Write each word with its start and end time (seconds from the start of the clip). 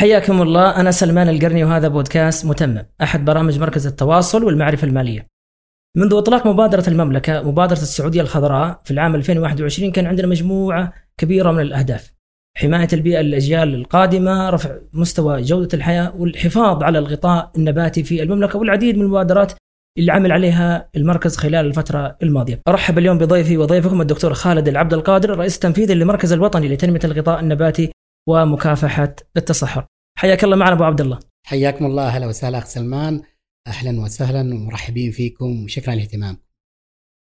حياكم 0.00 0.42
الله 0.42 0.80
أنا 0.80 0.90
سلمان 0.90 1.28
القرني 1.28 1.64
وهذا 1.64 1.88
بودكاست 1.88 2.46
متمم. 2.46 2.86
أحد 3.02 3.24
برامج 3.24 3.58
مركز 3.58 3.86
التواصل 3.86 4.44
والمعرفة 4.44 4.86
المالية. 4.86 5.26
منذ 5.96 6.14
إطلاق 6.14 6.46
مبادرة 6.46 6.84
المملكة 6.88 7.42
مبادرة 7.42 7.78
السعودية 7.78 8.20
الخضراء 8.20 8.80
في 8.84 8.90
العام 8.90 9.14
2021 9.14 9.92
كان 9.92 10.06
عندنا 10.06 10.26
مجموعة 10.26 10.92
كبيرة 11.18 11.52
من 11.52 11.60
الأهداف. 11.60 12.12
حماية 12.56 12.88
البيئة 12.92 13.20
للأجيال 13.20 13.74
القادمة 13.74 14.50
رفع 14.50 14.76
مستوى 14.92 15.42
جودة 15.42 15.68
الحياة 15.74 16.16
والحفاظ 16.16 16.82
على 16.82 16.98
الغطاء 16.98 17.50
النباتي 17.56 18.04
في 18.04 18.22
المملكة 18.22 18.58
والعديد 18.58 18.96
من 18.96 19.02
المبادرات 19.02 19.52
اللي 19.98 20.12
عمل 20.12 20.32
عليها 20.32 20.88
المركز 20.96 21.36
خلال 21.36 21.66
الفترة 21.66 22.16
الماضية. 22.22 22.60
أرحب 22.68 22.98
اليوم 22.98 23.18
بضيفي 23.18 23.56
وضيفكم 23.56 24.00
الدكتور 24.00 24.34
خالد 24.34 24.68
العبد 24.68 24.94
القادر 24.94 25.32
الرئيس 25.32 25.54
التنفيذي 25.54 25.94
للمركز 25.94 26.32
الوطني 26.32 26.68
لتنمية 26.68 27.00
الغطاء 27.04 27.40
النباتي 27.40 27.90
ومكافحة 28.28 29.16
التصحر. 29.36 29.86
حياك 30.18 30.44
الله 30.44 30.56
معنا 30.56 30.72
أبو 30.72 30.84
عبد 30.84 31.00
الله 31.00 31.18
حياكم 31.46 31.86
الله 31.86 32.06
أهلا 32.06 32.26
وسهلا 32.26 32.58
أخ 32.58 32.64
سلمان. 32.64 33.22
أهلا 33.66 34.00
وسهلا 34.00 34.54
ومرحبين 34.54 35.10
فيكم 35.10 35.64
وشكرا 35.64 35.94
لاهتمامكم 35.94 36.42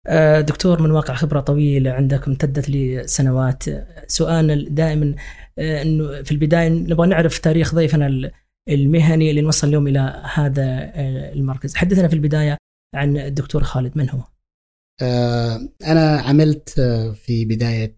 آه، 0.07 0.41
دكتور 0.41 0.81
من 0.81 0.91
واقع 0.91 1.13
خبرة 1.13 1.39
طويلة 1.39 1.91
عندك 1.91 2.27
امتدت 2.27 2.69
لسنوات. 2.69 3.63
سؤالنا 4.07 4.69
دائما 4.69 5.15
آه، 5.59 5.81
إنه 5.81 6.23
في 6.23 6.31
البداية 6.31 6.69
نبغى 6.69 7.07
نعرف 7.07 7.39
تاريخ 7.39 7.75
ضيفنا 7.75 8.31
المهني 8.69 9.29
اللي 9.29 9.41
نوصل 9.41 9.67
اليوم 9.67 9.87
إلى 9.87 10.23
هذا 10.33 10.63
آه، 10.63 11.33
المركز. 11.33 11.75
حدثنا 11.75 12.07
في 12.07 12.13
البداية 12.13 12.57
عن 12.95 13.17
الدكتور 13.17 13.63
خالد 13.63 13.97
من 13.97 14.09
هو؟ 14.09 14.23
أنا 15.81 16.19
عملت 16.21 16.69
في 17.15 17.45
بداية 17.45 17.95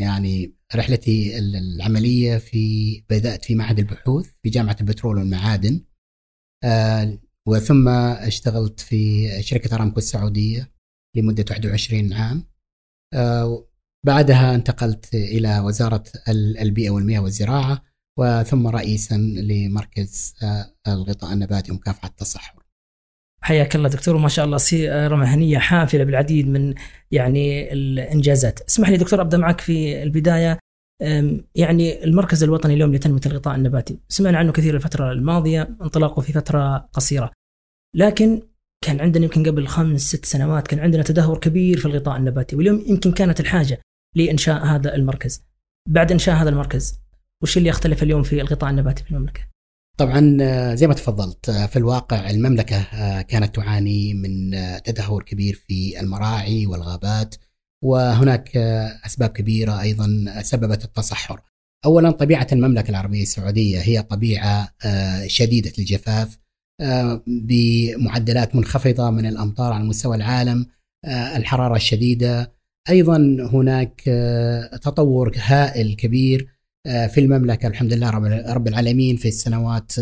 يعني 0.00 0.54
رحلتي 0.74 1.38
العملية 1.38 2.38
في 2.38 3.00
بدأت 3.10 3.44
في 3.44 3.54
معهد 3.54 3.78
البحوث 3.78 4.30
في 4.42 4.50
جامعة 4.50 4.76
البترول 4.80 5.18
والمعادن. 5.18 5.84
وثم 7.48 7.88
اشتغلت 7.88 8.80
في 8.80 9.28
شركة 9.42 9.74
أرامكو 9.74 9.98
السعودية 9.98 10.72
لمدة 11.16 11.44
21 11.50 12.12
عام. 12.12 12.44
آه، 13.14 13.68
بعدها 14.06 14.54
انتقلت 14.54 15.14
إلى 15.14 15.58
وزارة 15.60 16.04
البيئة 16.28 16.90
والمياه 16.90 17.20
والزراعة 17.20 17.82
وثم 18.18 18.66
رئيسا 18.66 19.16
لمركز 19.16 20.34
آه، 20.42 20.74
الغطاء 20.88 21.32
النباتي 21.32 21.72
ومكافحة 21.72 22.08
التصحر 22.08 22.55
حياك 23.42 23.76
الله 23.76 23.88
دكتور 23.88 24.16
وما 24.16 24.28
شاء 24.28 24.44
الله 24.44 24.56
سيرة 24.56 25.16
مهنية 25.16 25.58
حافلة 25.58 26.04
بالعديد 26.04 26.48
من 26.48 26.74
يعني 27.10 27.72
الإنجازات. 27.72 28.60
اسمح 28.60 28.88
لي 28.88 28.96
دكتور 28.96 29.20
أبدأ 29.20 29.38
معك 29.38 29.60
في 29.60 30.02
البداية. 30.02 30.58
يعني 31.54 32.04
المركز 32.04 32.42
الوطني 32.42 32.74
اليوم 32.74 32.94
لتنمية 32.94 33.20
الغطاء 33.26 33.54
النباتي. 33.54 33.98
سمعنا 34.08 34.38
عنه 34.38 34.52
كثير 34.52 34.74
الفترة 34.74 35.12
الماضية 35.12 35.76
انطلاقه 35.82 36.20
في 36.20 36.32
فترة 36.32 36.88
قصيرة. 36.92 37.32
لكن 37.96 38.42
كان 38.84 39.00
عندنا 39.00 39.24
يمكن 39.24 39.46
قبل 39.46 39.66
خمس 39.66 40.00
ست 40.00 40.24
سنوات 40.24 40.68
كان 40.68 40.80
عندنا 40.80 41.02
تدهور 41.02 41.38
كبير 41.38 41.78
في 41.78 41.86
الغطاء 41.86 42.16
النباتي 42.16 42.56
واليوم 42.56 42.84
يمكن 42.86 43.12
كانت 43.12 43.40
الحاجة 43.40 43.80
لإنشاء 44.16 44.64
هذا 44.64 44.94
المركز. 44.94 45.44
بعد 45.88 46.12
إنشاء 46.12 46.34
هذا 46.34 46.48
المركز 46.48 47.00
وش 47.42 47.56
اللي 47.56 47.68
يختلف 47.68 48.02
اليوم 48.02 48.22
في 48.22 48.40
الغطاء 48.40 48.70
النباتي 48.70 49.04
في 49.04 49.10
المملكة؟ 49.10 49.40
طبعا 49.96 50.38
آه، 50.40 50.74
زي 50.74 50.86
ما 50.86 50.94
تفضلت 50.94 51.48
آه، 51.48 51.66
في 51.66 51.76
الواقع 51.76 52.30
المملكة 52.30 52.76
آه، 52.76 53.22
كانت 53.22 53.54
تعاني 53.56 54.14
من 54.14 54.50
تدهور 54.82 55.22
كبير 55.22 55.54
في 55.68 56.00
المراعي 56.00 56.66
والغابات 56.66 57.34
وهناك 57.84 58.56
أسباب 59.06 59.30
كبيرة 59.30 59.80
أيضا 59.80 60.26
سببت 60.42 60.84
التصحر. 60.84 61.40
اولا 61.84 62.10
طبيعة 62.10 62.46
المملكة 62.52 62.90
العربية 62.90 63.22
السعودية 63.22 63.80
هي 63.80 64.02
طبيعة 64.02 64.74
شديدة 65.26 65.72
الجفاف 65.78 66.38
بمعدلات 67.26 68.56
منخفضة 68.56 69.10
من 69.10 69.26
الأمطار 69.26 69.72
على 69.72 69.84
مستوى 69.84 70.16
العالم، 70.16 70.66
الحرارة 71.36 71.76
الشديدة، 71.76 72.52
أيضا 72.90 73.16
هناك 73.52 74.00
تطور 74.82 75.32
هائل 75.36 75.96
كبير 75.96 76.55
في 76.86 77.20
المملكة 77.20 77.66
الحمد 77.66 77.92
لله 77.92 78.10
رب 78.52 78.68
العالمين 78.68 79.16
في 79.16 79.28
السنوات 79.28 79.92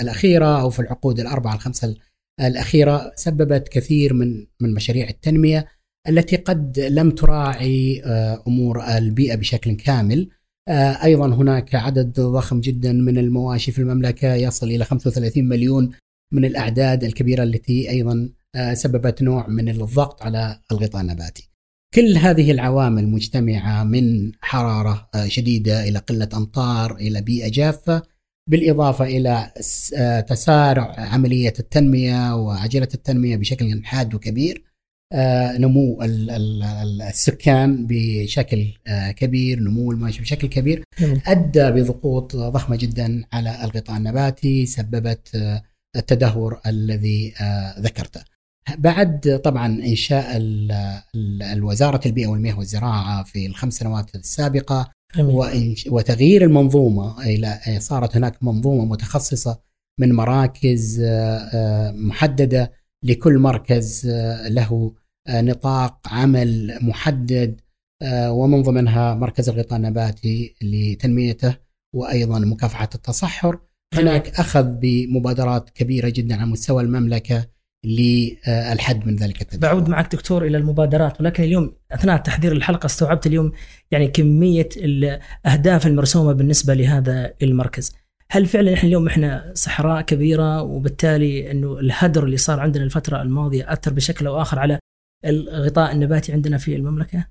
الأخيرة 0.00 0.60
أو 0.60 0.70
في 0.70 0.80
العقود 0.80 1.20
الأربعة 1.20 1.54
الخمسة 1.54 1.94
الأخيرة 2.40 3.12
سببت 3.16 3.68
كثير 3.68 4.14
من 4.14 4.46
من 4.60 4.74
مشاريع 4.74 5.08
التنمية 5.08 5.66
التي 6.08 6.36
قد 6.36 6.78
لم 6.80 7.10
تراعي 7.10 8.02
آه، 8.04 8.42
أمور 8.46 8.82
البيئة 8.96 9.36
بشكل 9.36 9.72
كامل 9.72 10.28
آه، 10.68 11.04
أيضا 11.04 11.34
هناك 11.34 11.74
عدد 11.74 12.20
ضخم 12.20 12.60
جدا 12.60 12.92
من 12.92 13.18
المواشي 13.18 13.72
في 13.72 13.78
المملكة 13.78 14.34
يصل 14.34 14.66
إلى 14.66 14.84
35 14.84 15.48
مليون 15.48 15.90
من 16.32 16.44
الأعداد 16.44 17.04
الكبيرة 17.04 17.42
التي 17.42 17.90
أيضا 17.90 18.28
آه، 18.54 18.74
سببت 18.74 19.22
نوع 19.22 19.46
من 19.48 19.68
الضغط 19.68 20.22
على 20.22 20.60
الغطاء 20.72 21.02
النباتي. 21.02 21.49
كل 21.94 22.16
هذه 22.16 22.50
العوامل 22.50 23.08
مجتمعة 23.08 23.84
من 23.84 24.32
حرارة 24.40 25.08
شديدة 25.26 25.88
إلى 25.88 25.98
قلة 25.98 26.28
أمطار 26.34 26.96
إلى 26.96 27.22
بيئة 27.22 27.48
جافة 27.48 28.02
بالإضافة 28.50 29.04
إلى 29.04 29.52
تسارع 30.28 30.94
عملية 30.98 31.52
التنمية 31.58 32.34
وعجلة 32.36 32.88
التنمية 32.94 33.36
بشكل 33.36 33.84
حاد 33.84 34.14
وكبير 34.14 34.70
آه، 35.12 35.58
نمو 35.58 36.02
السكان 36.02 37.86
بشكل 37.86 38.66
آه، 38.86 39.10
كبير 39.10 39.60
نمو 39.60 39.92
الماشي 39.92 40.20
بشكل 40.22 40.48
كبير 40.48 40.84
أدى 41.26 41.70
بضغوط 41.70 42.36
ضخمة 42.36 42.76
جدا 42.76 43.24
على 43.32 43.64
الغطاء 43.64 43.96
النباتي 43.96 44.66
سببت 44.66 45.34
آه، 45.34 45.62
التدهور 45.96 46.60
الذي 46.66 47.34
ذكرته. 47.78 48.29
بعد 48.78 49.40
طبعا 49.44 49.66
إنشاء 49.66 50.26
الوزارة 51.52 52.00
البيئة 52.06 52.26
والمياه 52.26 52.58
والزراعة 52.58 53.22
في 53.22 53.46
الخمس 53.46 53.74
سنوات 53.74 54.14
السابقة 54.14 54.90
وتغيير 55.90 56.44
المنظومة 56.44 57.22
إلى 57.22 57.60
صارت 57.78 58.16
هناك 58.16 58.42
منظومة 58.42 58.84
متخصصة 58.84 59.60
من 60.00 60.12
مراكز 60.12 61.02
محددة 61.94 62.72
لكل 63.04 63.38
مركز 63.38 64.06
له 64.48 64.94
آه، 65.28 65.40
نطاق 65.40 66.08
عمل 66.08 66.78
محدد 66.82 67.60
آه، 68.02 68.32
ومن 68.32 68.62
ضمنها 68.62 69.14
مركز 69.14 69.48
الغطاء 69.48 69.76
النباتي 69.76 70.54
لتنميته 70.62 71.56
وأيضا 71.94 72.38
مكافحة 72.38 72.88
التصحر. 72.94 73.60
هناك 73.94 74.28
أخذ 74.28 74.62
بمبادرات 74.62 75.70
كبيرة 75.70 76.08
جدا 76.08 76.34
على 76.34 76.46
مستوى 76.46 76.82
المملكة 76.82 77.46
للحد 77.84 79.06
من 79.06 79.16
ذلك 79.16 79.42
التدخل. 79.42 79.60
بعود 79.60 79.88
معك 79.88 80.12
دكتور 80.12 80.46
إلى 80.46 80.58
المبادرات 80.58 81.20
ولكن 81.20 81.42
اليوم 81.42 81.76
أثناء 81.92 82.16
تحضير 82.16 82.52
الحلقة 82.52 82.86
استوعبت 82.86 83.26
اليوم 83.26 83.52
يعني 83.90 84.08
كمية 84.08 84.68
الأهداف 84.76 85.86
المرسومة 85.86 86.32
بالنسبة 86.32 86.74
لهذا 86.74 87.34
المركز. 87.42 87.92
هل 88.30 88.46
فعلا 88.46 88.74
إحنا 88.74 88.88
اليوم 88.88 89.06
إحنا 89.06 89.52
صحراء 89.54 90.02
كبيرة 90.02 90.62
وبالتالي 90.62 91.50
إنه 91.50 91.78
الهدر 91.78 92.24
اللي 92.24 92.36
صار 92.36 92.60
عندنا 92.60 92.84
الفترة 92.84 93.22
الماضية 93.22 93.72
أثر 93.72 93.92
بشكل 93.92 94.26
أو 94.26 94.42
آخر 94.42 94.58
على 94.58 94.78
الغطاء 95.24 95.92
النباتي 95.92 96.32
عندنا 96.32 96.58
في 96.58 96.76
المملكة؟ 96.76 97.26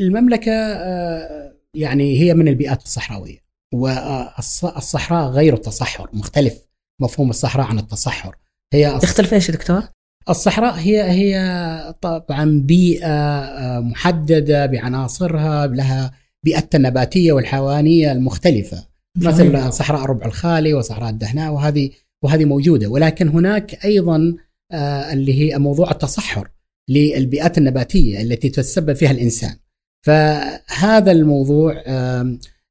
المملكة 0.00 0.52
آه، 0.52 1.54
يعني 1.74 2.20
هي 2.20 2.34
من 2.34 2.48
البيئات 2.48 2.82
الصحراوية 2.82 3.38
والصحراء 3.74 5.30
غير 5.30 5.54
التصحر 5.54 6.10
مختلف 6.12 6.66
مفهوم 7.00 7.30
الصحراء 7.30 7.66
عن 7.66 7.78
التصحر 7.78 8.36
هي 8.74 8.98
تختلف 9.02 9.34
إيش 9.34 9.48
يا 9.48 9.54
دكتور؟ 9.54 9.82
الصحراء 10.28 10.74
هي 10.74 11.02
هي 11.02 11.94
طبعا 12.00 12.62
بيئة 12.64 13.08
آه، 13.08 13.80
محددة 13.80 14.66
بعناصرها 14.66 15.66
لها 15.66 16.12
بيئتها 16.42 16.78
النباتية 16.78 17.32
والحيوانية 17.32 18.12
المختلفة 18.12 18.86
مثل 19.16 19.72
صحراء 19.72 20.04
الربع 20.04 20.26
الخالي 20.26 20.74
وصحراء 20.74 21.10
الدهناء 21.10 21.52
وهذه 21.52 21.90
وهذه 22.22 22.44
موجودة 22.44 22.88
ولكن 22.88 23.28
هناك 23.28 23.84
أيضا 23.84 24.36
آه، 24.72 25.12
اللي 25.12 25.34
هي 25.34 25.58
موضوع 25.58 25.90
التصحر 25.90 26.48
للبيئات 26.88 27.58
النباتية 27.58 28.22
التي 28.22 28.48
تتسبب 28.48 28.92
فيها 28.92 29.10
الإنسان. 29.10 29.56
فهذا 30.06 31.12
الموضوع 31.12 31.82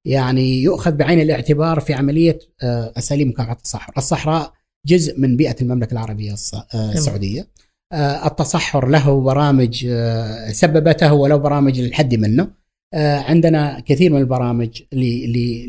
يعني 0.06 0.63
يؤخذ 0.63 0.92
بعين 0.92 1.19
الاعتبار 1.19 1.80
في 1.80 1.94
عملية 1.94 2.40
آه، 2.63 2.94
أساليب 2.98 3.28
مكافحة 3.28 3.54
التصحر، 3.54 3.94
الصحراء 3.98 4.54
جزء 4.88 5.20
من 5.20 5.38
بيئة 5.38 5.56
المملكة 5.62 5.94
العربية 5.94 6.31
آه، 6.31 6.92
السعودية. 6.92 7.48
آه، 7.94 8.28
التصحر 8.28 8.88
له 8.88 9.22
برامج 9.22 9.88
سببته 10.52 11.14
ولو 11.14 11.40
برامج 11.40 11.80
للحد 11.80 12.16
منه. 12.16 12.60
عندنا 12.96 13.80
كثير 13.80 14.14
من 14.14 14.22
البرامج 14.22 14.81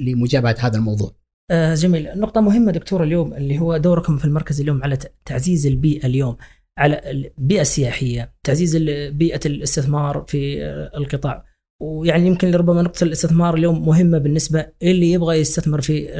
لمجابهة 0.06 0.56
هذا 0.58 0.78
الموضوع. 0.78 1.12
جميل، 1.52 2.20
نقطة 2.20 2.40
مهمة 2.40 2.72
دكتور 2.72 3.04
اليوم 3.04 3.34
اللي 3.34 3.58
هو 3.58 3.76
دوركم 3.76 4.18
في 4.18 4.24
المركز 4.24 4.60
اليوم 4.60 4.82
على 4.82 4.98
تعزيز 5.24 5.66
البيئة 5.66 6.06
اليوم. 6.06 6.36
على 6.78 7.10
البيئه 7.10 7.60
السياحيه، 7.60 8.32
تعزيز 8.44 8.76
بيئة 9.12 9.40
الاستثمار 9.46 10.24
في 10.28 10.62
القطاع 10.96 11.44
ويعني 11.82 12.26
يمكن 12.26 12.54
ربما 12.54 12.82
نقطة 12.82 13.04
الاستثمار 13.04 13.54
اليوم 13.54 13.86
مهمة 13.86 14.18
بالنسبة 14.18 14.66
اللي 14.82 15.12
يبغى 15.12 15.36
يستثمر 15.36 15.80
في 15.80 16.18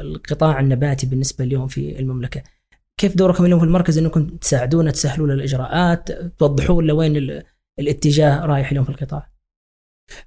القطاع 0.00 0.60
النباتي 0.60 1.06
بالنسبة 1.06 1.44
اليوم 1.44 1.68
في 1.68 1.98
المملكة. 1.98 2.42
كيف 3.00 3.16
دوركم 3.16 3.44
اليوم 3.44 3.60
في 3.60 3.66
المركز 3.66 3.98
إنكم 3.98 4.26
تساعدونا 4.26 4.90
تسهلوا 4.90 5.26
الإجراءات 5.26 6.12
توضحوا 6.38 6.82
له 6.82 6.94
وين 6.94 7.42
الاتجاه 7.78 8.46
رايح 8.46 8.70
اليوم 8.70 8.84
في 8.84 8.90
القطاع؟ 8.90 9.30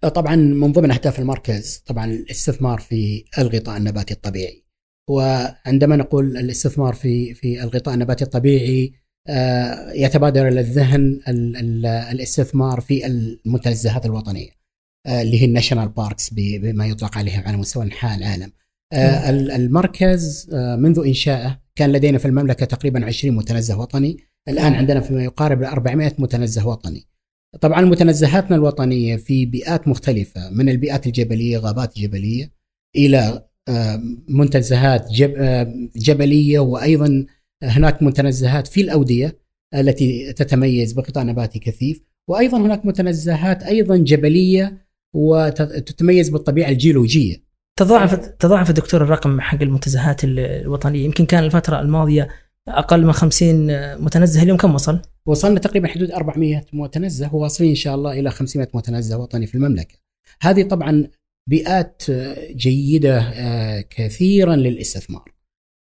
طبعا 0.02 0.36
من 0.36 0.72
ضمن 0.72 0.92
أهداف 0.92 1.20
المركز 1.20 1.84
طبعا 1.86 2.06
الاستثمار 2.06 2.80
في 2.80 3.26
الغطاء 3.38 3.78
النباتي 3.78 4.14
الطبيعي. 4.14 4.64
وعندما 5.10 5.96
نقول 5.96 6.38
الاستثمار 6.38 6.94
في 6.94 7.34
في 7.34 7.64
الغطاء 7.64 7.94
النباتي 7.94 8.24
الطبيعي 8.24 8.94
آه، 9.30 9.92
يتبادر 9.92 10.48
إلى 10.48 10.60
الذهن 10.60 11.22
الاستثمار 12.12 12.82
في 12.82 13.06
المنتزهات 13.06 14.06
الوطنية 14.06 14.50
آه، 15.08 15.22
اللي 15.22 15.42
هي 15.42 15.46
الناشونال 15.46 15.90
باركس 15.90 16.34
بما 16.34 16.88
يطلق 16.88 17.18
عليها 17.18 17.42
على 17.48 17.58
مستوى 17.58 17.84
انحاء 17.84 18.18
العالم. 18.18 18.52
آه، 18.94 19.30
المركز 19.30 20.50
منذ 20.54 21.00
انشائه 21.06 21.60
كان 21.76 21.92
لدينا 21.92 22.18
في 22.18 22.26
المملكة 22.26 22.66
تقريبا 22.66 23.06
20 23.06 23.36
متنزه 23.36 23.80
وطني، 23.80 24.18
الآن 24.50 24.74
عندنا 24.74 25.00
فيما 25.00 25.24
يقارب 25.24 25.64
400 25.64 26.14
متنزه 26.20 26.68
وطني. 26.68 27.08
طبعا 27.62 27.82
متنزهاتنا 27.82 28.56
الوطنية 28.56 29.16
في 29.16 29.46
بيئات 29.46 29.88
مختلفة 29.88 30.50
من 30.50 30.70
البيئات 30.70 31.08
الجبلية 31.08 31.58
غابات 31.58 31.98
جبلية 31.98 32.52
إلى 32.96 33.46
منتزهات 34.28 35.08
جبلية 35.96 36.60
وأيضا 36.60 37.26
هناك 37.64 38.04
متنزهات 38.04 38.68
في 38.68 38.82
الأودية 38.82 39.38
التي 39.76 40.34
تتميز 40.34 40.94
بقطاع 40.94 41.24
نباتي 41.24 41.60
كثيف 41.60 42.02
وأيضا 42.30 42.58
هناك 42.58 42.86
متنزهات 42.86 43.64
أيضا 43.64 43.98
جبلية 43.98 44.88
وتتميز 45.16 46.30
بالطبيعة 46.30 46.70
الجيولوجية. 46.70 47.43
تضاعف 47.80 48.16
تضاعف 48.16 48.72
دكتور 48.72 49.04
الرقم 49.04 49.42
حق 49.42 49.62
المنتزهات 49.62 50.24
الوطنية 50.24 51.06
يمكن 51.06 51.26
كان 51.26 51.44
الفترة 51.44 51.80
الماضية 51.82 52.28
أقل 52.68 53.06
من 53.06 53.12
50 53.12 53.68
متنزه 54.04 54.44
اليوم 54.44 54.58
كم 54.58 54.74
وصل؟ 54.74 55.02
وصلنا 55.26 55.60
تقريبا 55.60 55.88
حدود 55.88 56.12
400 56.12 56.66
متنزه 56.74 57.36
وواصلين 57.36 57.70
إن 57.70 57.76
شاء 57.76 57.96
الله 57.96 58.20
إلى 58.20 58.32
500 58.32 58.68
متنزه 58.74 59.18
وطني 59.18 59.48
في 59.48 59.56
المملكة. 59.56 59.96
هذه 60.42 60.64
طبعا 60.64 61.08
بيئات 61.50 62.04
جيدة 62.52 63.20
آه، 63.20 63.82
كثيرا 63.90 64.56
للاستثمار. 64.56 65.34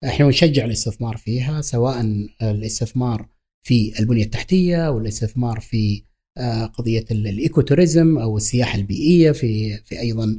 إحنا 0.05 0.29
نشجع 0.29 0.65
الاستثمار 0.65 1.17
فيها 1.17 1.61
سواء 1.61 2.01
الاستثمار 2.43 3.29
في 3.63 4.01
البنية 4.01 4.25
التحتية 4.25 4.91
والاستثمار 4.91 5.61
في 5.61 6.03
آه، 6.39 6.65
قضية 6.65 7.05
ال 7.11 7.61
eco-tourism 7.61 8.19
أو 8.19 8.37
السياحة 8.37 8.79
البيئية 8.79 9.33
في 9.33 9.77
في 9.85 10.01
أيضا 10.01 10.37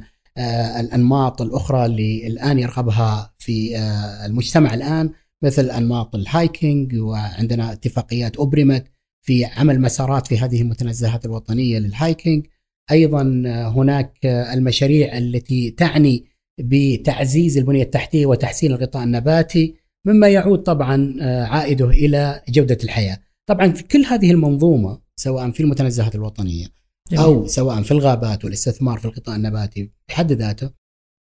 الأنماط 0.80 1.42
الأخرى 1.42 1.86
اللي 1.86 2.26
الآن 2.26 2.58
يرغبها 2.58 3.34
في 3.38 3.76
آه، 3.78 4.26
المجتمع 4.26 4.74
الآن 4.74 5.10
مثل 5.42 5.70
أنماط 5.70 6.14
ال 6.14 6.26
hiking 6.26 6.96
وعندنا 6.98 7.72
اتفاقيات 7.72 8.40
ابرمت 8.40 8.84
في 9.26 9.44
عمل 9.44 9.80
مسارات 9.80 10.26
في 10.26 10.38
هذه 10.38 10.62
المتنزهات 10.62 11.24
الوطنية 11.24 11.78
للهايكينج 11.78 12.46
أيضا 12.90 13.22
هناك 13.46 14.26
المشاريع 14.26 15.18
التي 15.18 15.70
تعني 15.70 16.24
بتعزيز 16.60 17.58
البنية 17.58 17.82
التحتية 17.82 18.26
وتحسين 18.26 18.70
الغطاء 18.72 19.04
النباتي 19.04 19.74
مما 20.06 20.28
يعود 20.28 20.62
طبعا 20.62 21.16
آه، 21.20 21.44
عائده 21.44 21.90
إلى 21.90 22.42
جودة 22.48 22.78
الحياة. 22.84 23.18
طبعا 23.48 23.72
في 23.72 23.82
كل 23.82 24.04
هذه 24.04 24.30
المنظومة 24.30 24.98
سواء 25.16 25.50
في 25.50 25.60
المتنزهات 25.62 26.14
الوطنية 26.14 26.81
أو 27.18 27.46
سواء 27.46 27.82
في 27.82 27.90
الغابات 27.90 28.44
والاستثمار 28.44 28.98
في 28.98 29.04
الغطاء 29.04 29.36
النباتي 29.36 29.92
بحد 30.08 30.32
ذاته 30.32 30.70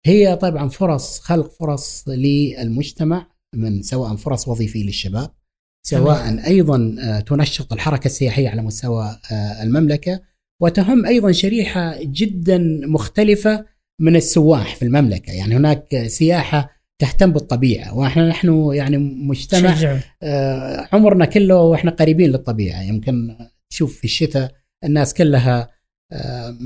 هي 0.06 0.36
طبعا 0.36 0.70
فرص 0.70 1.20
خلق 1.20 1.52
فرص 1.52 2.08
للمجتمع 2.08 3.28
من 3.56 3.82
سواء 3.82 4.16
فرص 4.16 4.48
وظيفيه 4.48 4.84
للشباب 4.86 5.32
سواء 5.88 6.48
أيضا 6.48 6.96
آه، 7.00 7.20
تنشط 7.20 7.74
الحركة 7.74 8.06
السياحية 8.06 8.50
على 8.50 8.62
مستوى 8.62 9.20
آه، 9.32 9.64
المملكة 9.64 10.22
وتهم 10.62 11.06
أيضا 11.06 11.32
شريحة 11.32 11.96
جدا 12.04 12.58
مختلفة 12.88 13.66
من 14.02 14.16
السواح 14.16 14.76
في 14.76 14.86
المملكة. 14.86 15.34
يعني 15.34 15.56
هناك 15.56 16.08
سياحة 16.08 16.70
تهتم 17.02 17.32
بالطبيعة 17.32 17.98
وإحنا 17.98 18.30
نحن 18.30 18.72
يعني 18.74 18.98
مجتمع 18.98 19.76
شجع. 19.76 20.00
آه، 20.24 20.88
عمرنا 20.94 21.26
كله 21.26 21.62
وإحنا 21.62 21.92
قريبين 21.92 22.30
للطبيعة. 22.30 22.82
يمكن 22.82 23.36
تشوف 23.70 23.98
في 23.98 24.04
الشتاء 24.04 24.52
الناس 24.84 25.14
كلها 25.14 25.70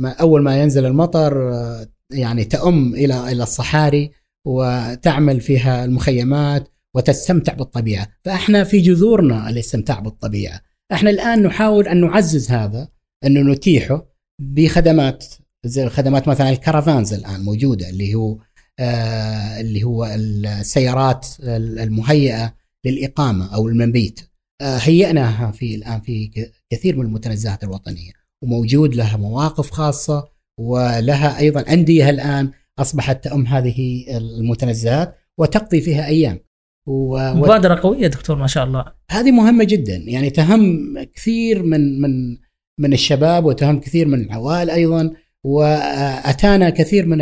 أول 0.06 0.44
ما 0.44 0.62
ينزل 0.62 0.86
المطر 0.86 1.54
آه، 1.54 1.88
يعني 2.12 2.44
تأم 2.44 2.94
إلى 2.94 3.32
إلى 3.32 3.44
الصحاري 3.44 4.12
وتعمل 4.48 5.42
فيها 5.42 5.86
المخيمات 5.86 6.68
وتستمتع 6.96 7.54
بالطبيعة، 7.54 8.08
فإحنا 8.26 8.64
في 8.64 8.80
جذورنا 8.80 9.50
الاستمتاع 9.50 10.00
بالطبيعة، 10.00 10.62
إحنا 10.92 11.10
الآن 11.10 11.44
نحاول 11.44 11.88
أن 11.88 12.02
نعزز 12.02 12.52
هذا 12.52 12.88
انه 13.26 13.54
نتيحه 13.54 14.06
بخدمات 14.42 15.26
زي 15.66 15.90
خدمات 15.90 16.28
مثلا 16.28 16.50
الكرافانز 16.50 17.14
الآن 17.14 17.42
موجودة 17.44 17.90
اللي 17.90 18.16
هو 18.16 18.38
آه 18.80 19.60
اللي 19.60 19.84
هو 19.84 20.06
السيارات 20.06 21.28
المهيئة 21.40 22.54
للإقامة 22.86 23.56
أو 23.56 23.68
المنبيت 23.68 24.20
آه 24.62 24.78
هيئناها 24.78 25.52
في 25.52 25.76
الآن 25.76 26.02
في 26.02 26.32
كثير 26.70 26.98
من 26.98 27.06
المتنزهات 27.06 27.64
الوطنية. 27.64 28.25
وموجود 28.46 28.96
لها 28.96 29.18
مواقف 29.18 29.72
خاصة 29.72 30.28
ولها 30.60 31.40
أيضا 31.40 31.62
أندية 31.62 32.10
الآن 32.10 32.52
أصبحت 32.80 33.24
تأم 33.24 33.46
هذه 33.46 34.06
المتنزهات 34.18 35.16
وتقضي 35.40 35.82
فيها 35.82 36.06
أيام. 36.08 36.40
و... 36.88 37.34
مبادرة 37.34 37.76
قوية 37.76 38.08
دكتور 38.08 38.36
ما 38.36 38.48
شاء 38.48 38.64
الله. 38.64 38.86
هذه 39.12 39.32
مهمة 39.32 39.64
جدا 39.64 39.96
يعني 39.96 40.30
تهم 40.30 40.94
كثير 41.16 41.64
من 41.64 42.02
من 42.02 42.38
من 42.80 42.94
الشباب 42.94 43.46
وتهم 43.46 43.80
كثير 43.80 44.08
من 44.08 44.22
العوائل 44.22 44.70
أيضا 44.70 45.14
وأتانا 45.44 46.70
كثير 46.70 47.06
من 47.06 47.18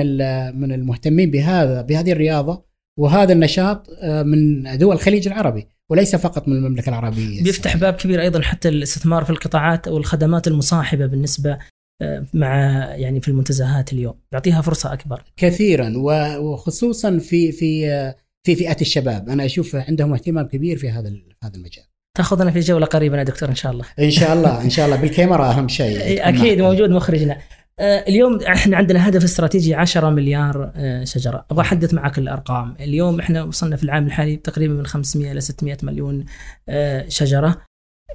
من 0.59 0.71
المهتمين 0.71 1.31
بهذا 1.31 1.81
بهذه 1.81 2.11
الرياضة. 2.11 2.65
وهذا 2.99 3.33
النشاط 3.33 3.89
آه، 4.01 4.23
من 4.23 4.63
دول 4.77 4.95
الخليج 4.95 5.27
العربي 5.27 5.67
وليس 5.89 6.15
فقط 6.15 6.47
من 6.47 6.55
المملكة 6.55 6.89
العربية. 6.89 7.43
بيفتح 7.43 7.77
باب 7.77 7.93
كبير 7.93 8.21
أيضا 8.21 8.41
حتى 8.41 8.69
الاستثمار 8.69 9.23
في 9.23 9.29
القطاعات 9.29 9.87
أو 9.87 9.97
الخدمات 9.97 10.47
المصاحبة 10.47 11.05
بالنسبة 11.05 11.57
آه، 12.01 12.25
مع 12.33 12.55
يعني 12.95 13.21
في 13.21 13.27
المنتزهات 13.27 13.93
اليوم. 13.93 14.13
يعطيها 14.31 14.61
فرصة 14.61 14.93
أكبر. 14.93 15.23
كثيرا 15.37 15.93
وخصوصا 16.37 17.19
في 17.19 17.51
في 17.51 17.91
آه، 17.91 18.15
في 18.45 18.55
فئات 18.55 18.81
الشباب. 18.81 19.29
أنا 19.29 19.45
أشوف 19.45 19.75
عندهم 19.75 20.13
اهتمام 20.13 20.47
كبير 20.47 20.77
في 20.77 20.89
هذا 20.89 21.13
هذا 21.43 21.55
المجال. 21.55 21.83
تأخذنا 22.17 22.51
في 22.51 22.59
جولة 22.59 22.85
قريبه 22.85 23.17
يا 23.17 23.23
دكتور 23.23 23.49
إن 23.49 23.55
شاء 23.55 23.71
الله. 23.71 23.85
إن 23.99 24.11
شاء 24.11 24.33
الله 24.33 24.61
إن 24.61 24.69
شاء 24.69 24.85
الله. 24.85 24.97
بالكاميرا 24.97 25.51
أهم 25.51 25.67
شيء. 25.67 25.97
أكيد 26.29 26.61
موجود 26.61 26.89
مخرجنا. 26.89 27.37
اليوم 27.79 28.41
إحنا 28.41 28.77
عندنا 28.77 29.09
هدف 29.09 29.23
استراتيجي 29.23 29.75
10 29.75 30.09
مليار 30.09 30.71
آه، 30.75 31.03
شجرة، 31.03 31.45
أبغى 31.51 31.61
أحدث 31.61 31.93
معك 31.93 32.17
الأرقام، 32.17 32.75
اليوم 32.79 33.19
إحنا 33.19 33.43
وصلنا 33.43 33.75
في 33.75 33.83
العام 33.83 34.05
الحالي 34.05 34.35
تقريبا 34.35 34.73
من 34.73 34.85
500 34.85 35.31
إلى 35.31 35.41
600 35.41 35.77
مليون 35.83 36.25
آه، 36.69 37.09
شجرة. 37.09 37.61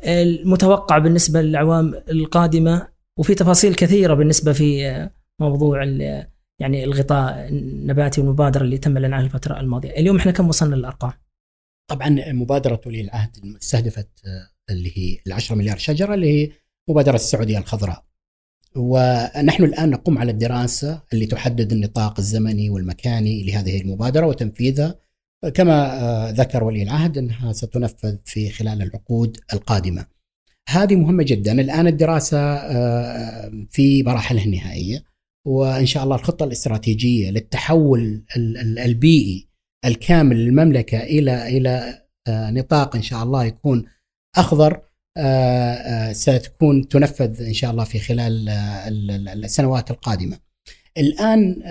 المتوقع 0.06 0.98
بالنسبة 0.98 1.42
للأعوام 1.42 1.94
القادمة 2.10 2.88
وفي 3.18 3.34
تفاصيل 3.34 3.74
كثيرة 3.74 4.14
بالنسبة 4.14 4.52
في 4.52 5.08
موضوع 5.40 5.84
يعني 6.60 6.84
الغطاء 6.84 7.48
النباتي 7.48 8.20
والمبادرة 8.20 8.62
اللي 8.62 8.78
تم 8.78 8.96
الاعلان 8.96 9.20
الفترة 9.20 9.60
الماضية، 9.60 9.90
اليوم 9.90 10.16
إحنا 10.16 10.32
كم 10.32 10.48
وصلنا 10.48 10.74
للأرقام؟ 10.74 11.12
طبعا 11.90 12.32
مبادرة 12.32 12.80
ولي 12.86 13.00
العهد 13.00 13.56
استهدفت 13.62 14.08
اللي 14.70 14.98
هي 14.98 15.18
ال 15.26 15.32
10 15.32 15.56
مليار 15.56 15.76
شجرة 15.78 16.14
اللي 16.14 16.26
هي 16.26 16.52
مبادرة 16.88 17.14
السعودية 17.14 17.58
الخضراء. 17.58 18.07
ونحن 18.76 19.64
الآن 19.64 19.90
نقوم 19.90 20.18
على 20.18 20.30
الدراسة 20.30 21.02
اللي 21.12 21.26
تحدد 21.26 21.72
النطاق 21.72 22.18
الزمني 22.18 22.70
والمكاني 22.70 23.42
لهذه 23.42 23.80
المبادرة 23.80 24.26
وتنفيذها 24.26 24.94
كما 25.54 26.02
آه، 26.02 26.30
ذكر 26.30 26.64
ولي 26.64 26.82
العهد 26.82 27.18
أنها 27.18 27.52
ستنفذ 27.52 28.16
في 28.24 28.50
خلال 28.50 28.82
العقود 28.82 29.36
القادمة. 29.52 30.06
هذه 30.68 30.96
مهمة 30.96 31.22
جدا، 31.22 31.52
الآن 31.52 31.86
الدراسة 31.86 32.38
آه، 32.38 33.66
في 33.70 34.02
مراحلها 34.02 34.44
النهائية 34.44 35.04
وإن 35.46 35.86
شاء 35.86 36.04
الله 36.04 36.16
الخطة 36.16 36.44
الاستراتيجية 36.44 37.30
للتحول 37.30 38.24
البيئي 38.84 39.48
الكامل 39.84 40.36
للمملكة 40.36 40.98
إلى 40.98 41.58
إلى 41.58 42.02
آه، 42.28 42.50
نطاق 42.50 42.96
إن 42.96 43.02
شاء 43.02 43.22
الله 43.22 43.44
يكون 43.44 43.84
آه، 44.38 44.40
ستكون 46.12 46.88
تنفذ 46.88 47.42
إن 47.42 47.52
شاء 47.52 47.70
الله 47.70 47.84
في 47.84 47.98
خلال 47.98 48.48
آه، 48.48 48.88
السنوات 49.34 49.90
القادمة. 49.90 50.38
الآن 50.98 51.62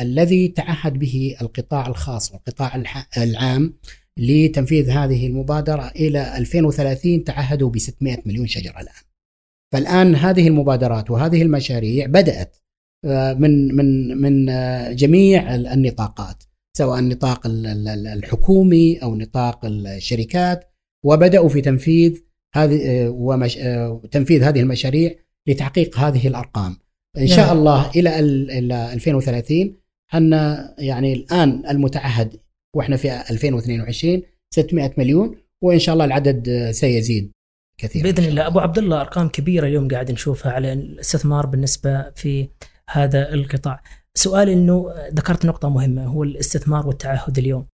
الذي 0.00 0.48
تعهد 0.48 0.98
به 0.98 1.36
القطاع 1.42 1.86
الخاص 1.86 2.32
والقطاع 2.32 2.82
العام 3.16 3.74
لتنفيذ 4.18 4.90
هذه 4.90 5.26
المبادرة 5.26 5.88
إلى 5.96 6.36
2030 6.36 7.24
تعهدوا 7.24 7.70
ب 7.70 7.78
600 7.78 8.18
مليون 8.26 8.46
شجرة 8.46 8.80
الآن. 8.80 9.02
فالآن 9.72 10.14
هذه 10.14 10.48
المبادرات 10.48 11.10
وهذه 11.10 11.42
المشاريع 11.42 12.06
بدأت 12.06 12.56
من 13.38 13.74
من 13.76 14.18
من 14.18 14.46
جميع 14.96 15.54
النطاقات 15.54 16.42
سواء 16.76 16.98
النطاق 16.98 17.40
الحكومي 17.46 18.96
أو 19.02 19.16
نطاق 19.16 19.64
الشركات 19.64 20.72
وبدأوا 21.04 21.48
في 21.48 21.60
تنفيذ 21.60 22.22
هذه 22.54 23.08
ومش 23.08 23.54
تنفيذ 24.10 24.42
هذه 24.42 24.60
المشاريع 24.60 25.14
لتحقيق 25.46 25.98
هذه 25.98 26.26
الأرقام 26.28 26.76
إن 27.18 27.26
شاء 27.26 27.46
نعم. 27.46 27.58
الله 27.58 27.90
إلى 27.90 28.18
إلى 28.58 28.92
2030 28.92 29.76
أن 30.14 30.32
يعني 30.78 31.12
الآن 31.12 31.62
المتعهد 31.70 32.40
وإحنا 32.76 32.96
في 32.96 33.30
2022 33.30 34.22
600 34.54 34.92
مليون 34.98 35.36
وإن 35.62 35.78
شاء 35.78 35.92
الله 35.92 36.04
العدد 36.04 36.70
سيزيد 36.70 37.32
كثيرا 37.78 38.04
بإذن 38.04 38.24
الله 38.24 38.46
أبو 38.46 38.60
عبد 38.60 38.78
الله 38.78 39.00
أرقام 39.00 39.28
كبيرة 39.28 39.66
اليوم 39.66 39.88
قاعد 39.88 40.10
نشوفها 40.10 40.52
على 40.52 40.72
الاستثمار 40.72 41.46
بالنسبة 41.46 42.10
في 42.10 42.48
هذا 42.90 43.34
القطاع. 43.34 43.82
سؤال 44.14 44.48
إنه 44.48 44.86
ذكرت 45.14 45.46
نقطة 45.46 45.68
مهمة 45.68 46.04
هو 46.04 46.22
الاستثمار 46.22 46.86
والتعهد 46.86 47.38
اليوم. 47.38 47.66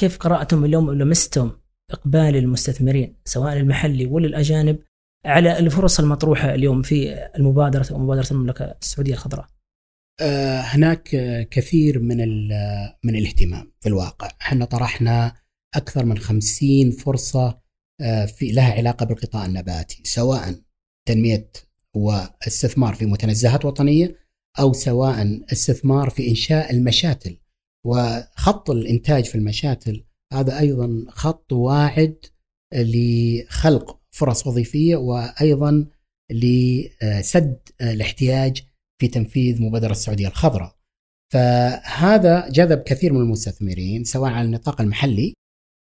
كيف 0.00 0.18
قرأتم 0.18 0.64
اليوم 0.64 0.92
لمستم 0.92 1.50
إقبال 1.94 2.36
المستثمرين 2.36 3.16
سواء 3.24 3.56
المحلي 3.56 4.06
ولا 4.06 4.26
الاجانب 4.26 4.78
على 5.26 5.58
الفرص 5.58 6.00
المطروحة 6.00 6.54
اليوم 6.54 6.82
في 6.82 7.28
المبادرة 7.36 7.86
أو 7.90 7.98
مبادرة 7.98 8.26
المملكة 8.30 8.76
السعودية 8.82 9.12
الخضراء؟ 9.12 9.46
آه، 10.20 10.60
هناك 10.60 11.02
كثير 11.50 11.98
من 11.98 12.16
من 13.04 13.16
الاهتمام 13.16 13.72
في 13.80 13.88
الواقع، 13.88 14.28
إحنا 14.42 14.64
طرحنا 14.64 15.34
أكثر 15.74 16.04
من 16.04 16.18
50 16.18 16.90
فرصة 16.90 17.60
آه، 18.00 18.26
في 18.26 18.52
لها 18.52 18.72
علاقة 18.72 19.06
بالقطاع 19.06 19.46
النباتي، 19.46 20.02
سواء 20.04 20.54
تنمية 21.08 21.50
واستثمار 21.94 22.94
في 22.94 23.06
متنزهات 23.06 23.64
وطنية 23.64 24.16
أو 24.58 24.72
سواء 24.72 25.40
استثمار 25.52 26.10
في 26.10 26.30
إنشاء 26.30 26.70
المشاتل 26.72 27.38
وخط 27.86 28.70
الإنتاج 28.70 29.24
في 29.24 29.34
المشاتل 29.34 30.04
هذا 30.34 30.58
أيضا 30.58 31.04
خط 31.08 31.52
واعد 31.52 32.16
لخلق 32.74 34.00
فرص 34.10 34.46
وظيفية 34.46 34.96
وأيضا 34.96 35.86
لسد 36.32 37.58
الاحتياج 37.80 38.62
في 39.00 39.08
تنفيذ 39.08 39.62
مبادرة 39.62 39.92
السعودية 39.92 40.28
الخضراء. 40.28 40.76
فهذا 41.32 42.48
جذب 42.48 42.82
كثير 42.82 43.12
من 43.12 43.20
المستثمرين 43.20 44.04
سواء 44.04 44.30
على 44.30 44.46
النطاق 44.46 44.80
المحلي 44.80 45.34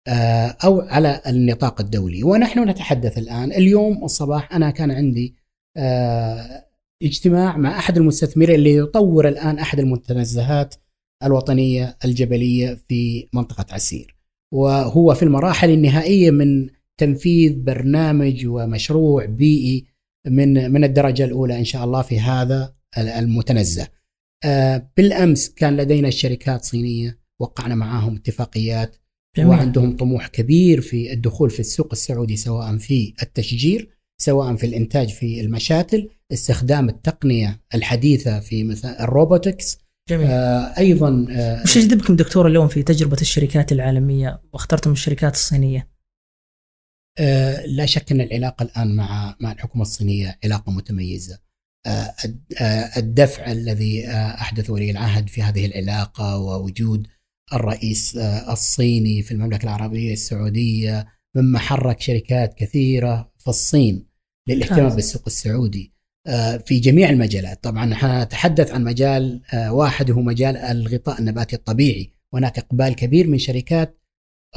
آه، 0.09 0.57
أو 0.65 0.81
على 0.81 1.23
النطاق 1.27 1.81
الدولي 1.81 2.23
ونحن 2.23 2.69
نتحدث 2.69 3.19
الآن 3.19 3.53
اليوم 3.53 4.05
الصباح 4.05 4.53
أنا 4.53 4.71
كان 4.71 4.91
عندي 4.91 5.37
آه، 5.77 6.67
اجتماع 7.03 7.57
مع 7.57 7.79
أحد 7.79 7.97
المستثمرين 7.97 8.55
اللي 8.55 8.77
يطور 8.77 9.29
الآن 9.29 9.59
أحد 9.59 9.79
المتنزهات 9.79 10.75
الوطنية 11.23 11.97
الجبلية 12.05 12.75
في 12.89 13.29
منطقة 13.33 13.75
عسير 13.75 14.17
وهو 14.53 15.15
في 15.15 15.23
المراحل 15.23 15.71
النهائية 15.71 16.31
من 16.31 16.69
تنفيذ 16.97 17.55
برنامج 17.57 18.47
ومشروع 18.47 19.25
بيئي 19.25 19.85
من 20.27 20.73
من 20.73 20.85
الدرجة 20.85 21.25
الأولى 21.25 21.59
إن 21.59 21.65
شاء 21.65 21.85
الله 21.85 22.03
في 22.03 22.21
هذا 22.21 22.75
المتنزه. 22.99 23.89
آه، 24.45 24.91
بالأمس 24.97 25.49
كان 25.49 25.77
لدينا 25.77 26.11
شركات 26.11 26.65
صينية 26.65 27.19
وقعنا 27.41 27.75
معاهم 27.75 28.17
اتفاقيات 28.17 28.97
جميل. 29.37 29.49
وعندهم 29.49 29.97
طموح 29.97 30.27
كبير 30.27 30.81
في 30.81 31.13
الدخول 31.13 31.51
في 31.51 31.61
السوق 31.61 31.89
السعودي 31.93 32.37
سواء 32.37 32.77
في 32.77 33.15
التشجير 33.23 33.89
سواء 34.19 34.57
في 34.57 34.67
الإنتاج 34.67 35.09
في 35.09 35.41
المشاتل 35.41 36.09
استخدام 36.33 36.89
التقنية 36.89 37.61
الحديثة 37.75 38.41
في 38.41 38.65
مثل 38.65 38.89
الروبوتكس 38.89 39.79
جميل. 40.09 40.27
آه 40.27 40.79
أيضا 40.79 41.27
آه 41.31 41.63
وش 41.63 41.77
يجذبكم 41.77 42.17
دكتور 42.17 42.47
اليوم 42.47 42.69
في 42.69 42.83
تجربة 42.83 43.21
الشركات 43.21 43.73
العالمية 43.73 44.43
واخترتم 44.53 44.93
الشركات 44.93 45.35
الصينية؟ 45.35 45.91
آه 47.19 47.67
لا 47.67 47.87
شك 47.87 48.13
أن 48.13 48.21
العلاقة 48.21 48.63
الآن 48.63 48.97
مع 48.97 49.37
مع 49.41 49.53
الحكومة 49.53 49.83
الصينية 49.83 50.39
علاقة 50.45 50.73
متميزة. 50.73 51.39
آه, 51.87 52.15
آه، 52.61 52.99
الدفع 52.99 53.53
الذي 53.53 54.09
آه، 54.09 54.35
أحدث 54.35 54.71
ولي 54.71 54.91
العهد 54.91 55.29
في 55.29 55.43
هذه 55.43 55.67
العلاقة 55.67 56.39
ووجود 56.39 57.07
الرئيس 57.53 58.17
آه، 58.17 58.53
الصيني 58.53 59.23
في 59.23 59.33
المملكة 59.33 59.65
العربية 59.65 60.13
السعودية 60.13 61.07
مما 61.37 61.59
حرك 61.59 62.01
شركات 62.01 62.55
كثيرة 62.55 63.33
في 63.39 63.49
الصين 63.49 64.09
للاهتمام 64.49 64.95
بالسوق 64.95 65.23
السعودي 65.27 65.94
في 66.67 66.79
جميع 66.79 67.11
المجالات. 67.11 67.65
طبعا 67.65 67.95
حنتحدث 67.95 68.73
عن 68.73 68.85
مجال 68.85 69.41
آه، 69.55 69.73
واحد 69.73 70.11
هو 70.11 70.21
مجال 70.21 70.57
الغطاء 70.57 71.19
النباتي 71.19 71.57
الطبيعي. 71.57 72.11
هناك 72.35 72.59
إقبال 72.59 72.95
كبير 72.95 73.29
من 73.29 73.39
شركات 73.39 74.01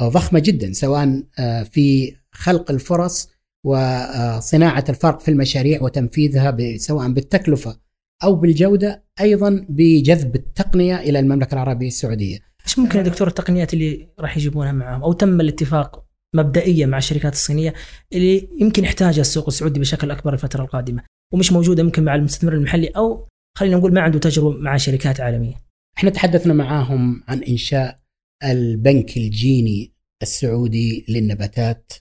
ضخمة 0.02 0.38
جدا 0.38 0.72
سواء 0.72 1.22
في 1.64 2.14
خلق 2.32 2.70
الفرص 2.70 3.28
وصناعه 3.64 4.84
الفرق 4.88 5.20
في 5.20 5.30
المشاريع 5.30 5.82
وتنفيذها 5.82 6.76
سواء 6.76 7.12
بالتكلفة 7.12 7.80
أو 8.24 8.34
بالجودة 8.34 9.04
أيضا 9.20 9.66
بجذب 9.68 10.36
التقنية 10.36 10.96
إلى 10.96 11.18
المملكة 11.18 11.54
العربية 11.54 11.86
السعودية. 11.86 12.38
إيش 12.66 12.78
ممكن 12.78 12.98
يا 12.98 13.02
دكتور 13.04 13.28
التقنيات 13.28 13.74
اللي 13.74 14.08
راح 14.20 14.36
يجيبونها 14.36 14.72
معهم 14.72 15.02
أو 15.02 15.12
تم 15.12 15.40
الاتفاق 15.40 16.04
مبدئيا 16.34 16.86
مع 16.86 16.98
الشركات 16.98 17.32
الصينية 17.32 17.74
اللي 18.12 18.48
يمكن 18.60 18.84
يحتاجها 18.84 19.20
السوق 19.20 19.46
السعودي 19.46 19.80
بشكل 19.80 20.10
أكبر 20.10 20.34
الفترة 20.34 20.62
القادمة؟ 20.62 21.02
ومش 21.32 21.52
موجودة 21.52 21.82
يمكن 21.82 22.04
مع 22.04 22.14
المستثمر 22.14 22.52
المحلي 22.52 22.88
أو 22.88 23.28
خلينا 23.58 23.76
نقول 23.76 23.94
ما 23.94 24.00
عنده 24.00 24.18
تجربة 24.18 24.58
مع 24.58 24.76
شركات 24.76 25.20
عالمية. 25.20 25.54
إحنا 25.98 26.10
تحدثنا 26.10 26.54
معاهم 26.54 27.22
عن 27.28 27.42
إنشاء 27.42 28.00
البنك 28.44 29.16
الجيني 29.16 29.92
السعودي 30.22 31.04
للنباتات 31.08 31.92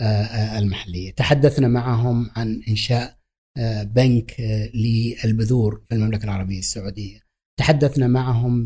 آه، 0.00 0.04
آه، 0.04 0.58
المحلية، 0.58 1.10
تحدثنا 1.10 1.68
معهم 1.68 2.30
عن 2.36 2.62
إنشاء 2.68 3.18
آه، 3.58 3.82
بنك 3.82 4.40
للبذور 4.74 5.84
في 5.88 5.94
المملكة 5.94 6.24
العربية 6.24 6.58
السعودية. 6.58 7.20
تحدثنا 7.58 8.06
معهم 8.06 8.64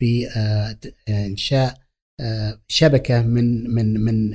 بانشاء 0.00 1.82
شبكة 2.68 3.22
من 3.22 3.70
من 3.70 4.00
من 4.00 4.34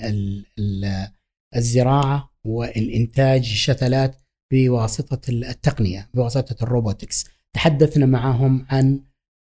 الزراعة 1.55 2.33
والإنتاج 2.45 3.43
شتلات 3.43 4.15
بواسطة 4.51 5.29
التقنية 5.29 6.09
بواسطة 6.13 6.63
الروبوتكس. 6.63 7.25
تحدثنا 7.53 8.05
معهم 8.05 8.65
عن 8.69 9.03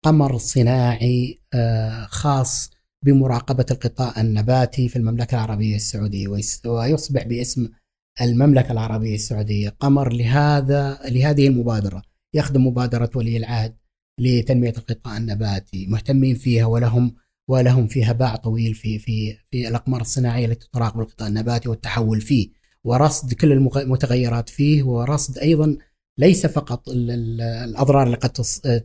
قمر 0.06 0.38
صناعي 0.38 1.40
آه، 1.54 2.06
خاص 2.06 2.72
بمراقبة 3.06 3.66
القطاع 3.72 4.22
النباتي 4.22 4.90
في 4.90 4.96
المملكة 4.96 5.36
العربية 5.36 5.76
السعودية 5.76 6.28
ويصبح 6.66 7.24
باسم 7.24 7.70
المملكة 8.22 8.72
العربية 8.72 9.16
السعودية 9.16 9.70
قمر 9.70 10.14
لهذا 10.14 11.00
لهذه 11.10 11.48
المبادرة. 11.48 12.04
يخدم 12.34 12.68
مبادرة 12.68 13.10
ولي 13.16 13.38
العهد 13.38 13.78
لتنمية 14.20 14.74
القطاع 14.78 15.18
النباتي 15.18 15.88
مهتمين 15.88 16.36
فيها 16.36 16.66
ولهم 16.66 17.16
ولهم 17.50 17.88
فيها 17.88 18.14
باع 18.14 18.36
طويل 18.36 18.74
في 18.74 19.00
في 19.00 19.38
في 19.52 19.68
الأقمار 19.68 20.02
الصناعية 20.02 20.46
التي 20.46 20.70
تراقب 20.74 21.00
القطاع 21.00 21.28
النباتي 21.28 21.70
والتحول 21.70 22.22
فيه. 22.22 22.57
ورصد 22.88 23.34
كل 23.34 23.52
المتغيرات 23.52 24.50
فيه 24.50 24.84
ورصد 24.84 25.38
أيضا 25.38 25.78
ليس 26.20 26.46
فقط 26.46 26.90
الأضرار 26.90 28.04
اللي 28.04 28.18
قد 28.18 28.32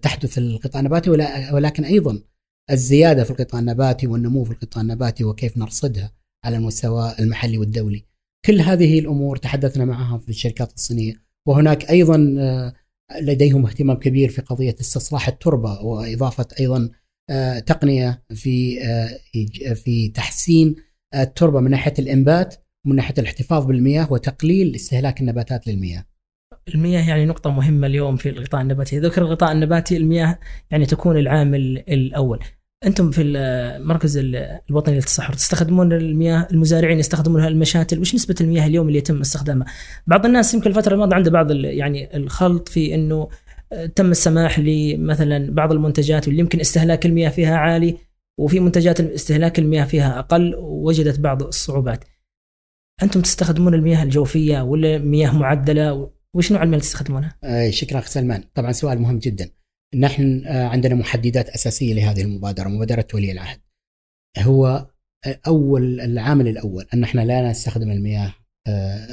تحدث 0.02 0.38
القطاع 0.38 0.80
النباتي 0.80 1.10
ولكن 1.52 1.84
أيضا 1.84 2.22
الزيادة 2.70 3.24
في 3.24 3.30
القطاع 3.30 3.60
النباتي 3.60 4.06
والنمو 4.06 4.44
في 4.44 4.50
القطاع 4.50 4.82
النباتي 4.82 5.24
وكيف 5.24 5.58
نرصدها 5.58 6.12
على 6.44 6.56
المستوى 6.56 7.14
المحلي 7.20 7.58
والدولي. 7.58 8.04
كل 8.44 8.60
هذه 8.60 8.98
الأمور 8.98 9.36
تحدثنا 9.36 9.84
معها 9.84 10.18
في 10.18 10.28
الشركات 10.28 10.72
الصينية 10.72 11.14
وهناك 11.48 11.90
أيضا 11.90 12.34
آه، 12.38 12.74
لديهم 13.20 13.66
اهتمام 13.66 13.96
كبير 13.96 14.28
في 14.28 14.42
قضية 14.42 14.76
استصلاح 14.80 15.28
التربة 15.28 15.80
وإضافة 15.82 16.46
أيضا 16.60 16.90
آه، 17.30 17.58
تقنية 17.58 18.24
في 18.34 18.84
آه، 18.84 19.74
في 19.74 20.08
تحسين 20.08 20.76
التربة 21.14 21.60
من 21.60 21.70
ناحية 21.70 21.94
الإنبات 21.98 22.54
ومن 22.86 22.96
ناحية 22.96 23.14
الاحتفاظ 23.18 23.66
بالمياه 23.66 24.12
وتقليل 24.12 24.74
استهلاك 24.74 25.20
النباتات 25.20 25.68
للمياه. 25.68 26.04
المياه 26.74 27.08
يعني 27.08 27.26
نقطة 27.26 27.50
مهمة 27.50 27.86
اليوم 27.86 28.16
في 28.16 28.28
الغطاء 28.28 28.60
النباتي، 28.60 28.98
ذكر 28.98 29.22
الغطاء 29.22 29.52
النباتي 29.52 29.96
المياه 29.96 30.38
يعني 30.70 30.86
تكون 30.86 31.16
العامل 31.16 31.84
الأول. 31.88 32.38
أنتم 32.86 33.10
في 33.10 33.22
المركز 33.22 34.16
الوطني 34.70 34.94
للتصحر 34.94 35.32
تستخدمون 35.32 35.92
المياه 35.92 36.48
المزارعين 36.50 36.98
يستخدمونها 36.98 37.48
المشاتل، 37.48 38.00
وش 38.00 38.14
نسبة 38.14 38.34
المياه 38.40 38.66
اليوم 38.66 38.88
اللي 38.88 38.98
يتم 38.98 39.20
استخدامها؟ 39.20 39.66
بعض 40.06 40.26
الناس 40.26 40.54
يمكن 40.54 40.70
الفترة 40.70 40.94
الماضية 40.94 41.16
عنده 41.16 41.30
بعض 41.30 41.50
يعني 41.50 42.16
الخلط 42.16 42.68
في 42.68 42.94
أنه 42.94 43.28
تم 43.96 44.10
السماح 44.10 44.58
لمثلا 44.58 45.54
بعض 45.54 45.72
المنتجات 45.72 46.28
واللي 46.28 46.40
يمكن 46.40 46.60
استهلاك 46.60 47.06
المياه 47.06 47.30
فيها 47.30 47.56
عالي 47.56 47.96
وفي 48.38 48.60
منتجات 48.60 49.00
استهلاك 49.00 49.58
المياه 49.58 49.84
فيها 49.84 50.18
أقل 50.18 50.54
ووجدت 50.54 51.20
بعض 51.20 51.42
الصعوبات. 51.42 52.04
أنتم 53.02 53.20
تستخدمون 53.20 53.74
المياه 53.74 54.02
الجوفية 54.02 54.60
ولا 54.60 54.98
مياه 54.98 55.30
معدلة؟ 55.38 56.10
وش 56.34 56.52
نوع 56.52 56.62
المياه 56.62 56.78
اللي 56.78 56.88
تستخدمونها؟ 56.88 57.38
آه، 57.44 57.70
شكرا 57.70 57.98
اخ 57.98 58.06
سلمان. 58.06 58.44
طبعا 58.54 58.72
سؤال 58.72 58.98
مهم 58.98 59.18
جدا. 59.18 59.50
نحن 59.94 60.44
آه، 60.46 60.66
عندنا 60.66 60.94
محددات 60.94 61.48
أساسية 61.48 61.94
لهذه 61.94 62.22
المبادرة 62.22 62.68
مبادرة 62.68 63.06
ولي 63.14 63.32
العهد. 63.32 63.60
هو 64.38 64.86
آه، 65.26 65.40
أول 65.46 66.00
العامل 66.00 66.48
الأول 66.48 66.86
أن 66.94 67.04
إحنا 67.04 67.20
لا 67.20 67.50
نستخدم 67.50 67.90
المياه 67.90 68.34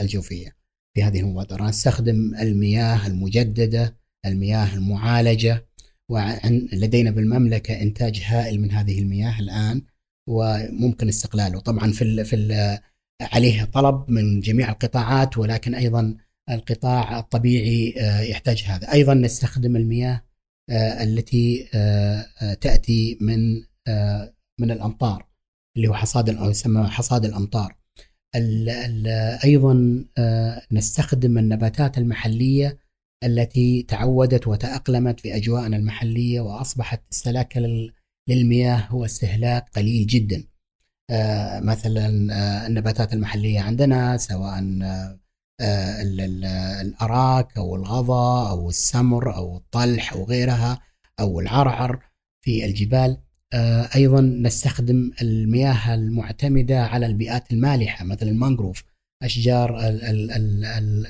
الجوفية 0.01 0.55
في 0.95 1.03
هذه 1.03 1.19
المبادرة. 1.19 1.63
نستخدم 1.63 2.35
المياه 2.41 3.07
المجددة 3.07 3.97
المياه 4.25 4.73
المعالجة 4.73 5.69
ولدينا 6.09 7.11
بالمملكة 7.11 7.81
إنتاج 7.81 8.21
هائل 8.25 8.61
من 8.61 8.71
هذه 8.71 8.99
المياه 8.99 9.39
الآن 9.39 9.81
وممكن 10.29 11.07
استقلاله. 11.07 11.59
طبعا 11.59 11.91
في 11.91 12.23
في 12.23 12.35
عليه 13.21 13.63
طلب 13.63 14.05
من 14.11 14.39
جميع 14.39 14.69
القطاعات 14.69 15.37
ولكن 15.37 15.75
أيضا 15.75 16.17
القطاع 16.49 17.19
الطبيعي 17.19 17.93
آه، 17.97 18.19
يحتاج 18.19 18.63
هذا. 18.67 18.93
أيضا 18.93 19.13
نستخدم 19.13 19.75
المياه 19.75 20.23
آه، 20.69 21.03
التي 21.03 21.69
آه، 21.73 22.53
تأتي 22.61 23.17
من 23.21 23.69
من 24.59 24.71
الأمطار 24.71 25.27
اللي 25.77 25.87
هو 25.87 25.93
حصاد 25.93 26.29
يسمى 26.29 26.87
حصاد 26.87 27.25
الأمطار. 27.25 27.75
أيضا 29.43 30.05
نستخدم 30.71 31.37
النباتات 31.37 31.97
المحلية 31.97 32.77
التي 33.23 33.83
تعودت 33.83 34.47
وتأقلمت 34.47 35.19
في 35.19 35.35
أجواءنا 35.35 35.77
المحلية 35.77 36.41
وأصبحت 36.41 37.01
استهلاكها 37.13 37.63
للمياه 38.29 38.87
هو 38.89 39.05
استهلاك 39.05 39.69
قليل 39.75 40.07
جدا. 40.07 40.43
مثلا 41.61 42.07
النباتات 42.67 43.13
المحلية 43.13 43.59
عندنا 43.59 44.17
سواء 44.17 44.59
آه، 45.61 46.01
الأراك 46.81 47.57
أو 47.57 47.75
الغضا 47.75 48.49
أو 48.49 48.69
السمر 48.69 49.35
أو 49.35 49.57
الطلح 49.57 50.13
أو 50.13 50.23
غيرها 50.23 50.81
أو 51.19 51.39
العرعر 51.39 51.99
في 52.45 52.65
الجبال. 52.65 53.17
آه، 53.53 53.89
أيضا 53.95 54.21
نستخدم 54.21 55.11
المياه 55.21 55.93
المعتمدة 55.95 56.83
على 56.85 57.05
البيئات 57.05 57.51
المالحة 57.51 58.05
مثل 58.05 58.27
المانجروف 58.27 58.83
أشجار 59.23 59.79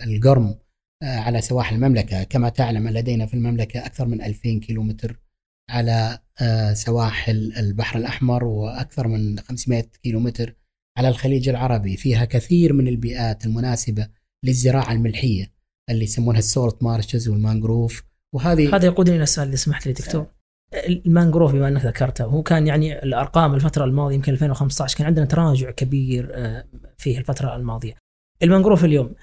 القرم 0.03 0.55
آه، 1.03 1.19
على 1.19 1.41
سواحل 1.41 1.75
المملكة. 1.75 2.23
كما 2.23 2.49
تعلم 2.49 2.87
لدينا 2.87 3.25
في 3.25 3.33
المملكة 3.33 3.85
أكثر 3.85 4.07
من 4.07 4.21
2000 4.21 4.59
كيلومتر 4.59 5.19
على 5.69 6.19
سواحل 6.73 7.53
البحر 7.57 7.99
الأحمر 7.99 8.43
وأكثر 8.43 9.07
من 9.07 9.39
500 9.39 9.85
كيلومتر 10.03 10.55
على 10.97 11.09
الخليج 11.09 11.49
العربي. 11.49 11.97
فيها 11.97 12.25
كثير 12.25 12.73
من 12.73 12.87
البيئات 12.87 13.45
المناسبة 13.45 14.07
للزراعة 14.45 14.91
الملحية 14.91 15.51
اللي 15.89 16.03
يسمونها 16.03 16.39
ال 16.39 16.48
salt 16.48 16.83
marshes 16.83 17.27
والمانجروف. 17.27 18.03
وهذه 18.35 18.75
هذا 18.75 18.85
يقودني 18.85 19.15
إلى 19.15 19.23
السؤال 19.23 19.47
اللي 19.47 19.57
سمحت 19.57 19.87
لي 19.87 19.93
دكتور. 19.93 20.27
المانجروف 20.73 21.53
بما 21.53 21.67
أنك 21.67 21.85
ذكرته 21.85 22.23
هو 22.23 22.43
كان 22.43 22.67
يعني 22.67 23.03
الأرقام 23.03 23.53
الفترة 23.53 23.85
الماضية 23.85 24.15
يمكن 24.15 24.31
2015 24.31 24.97
كان 24.97 25.07
عندنا 25.07 25.25
تراجع 25.25 25.71
كبير 25.71 26.31
آه، 26.33 26.65
فيه 26.97 27.17
الفترة 27.17 27.55
الماضية. 27.55 27.93
المانجروف 28.43 28.85
اليوم 28.85 29.13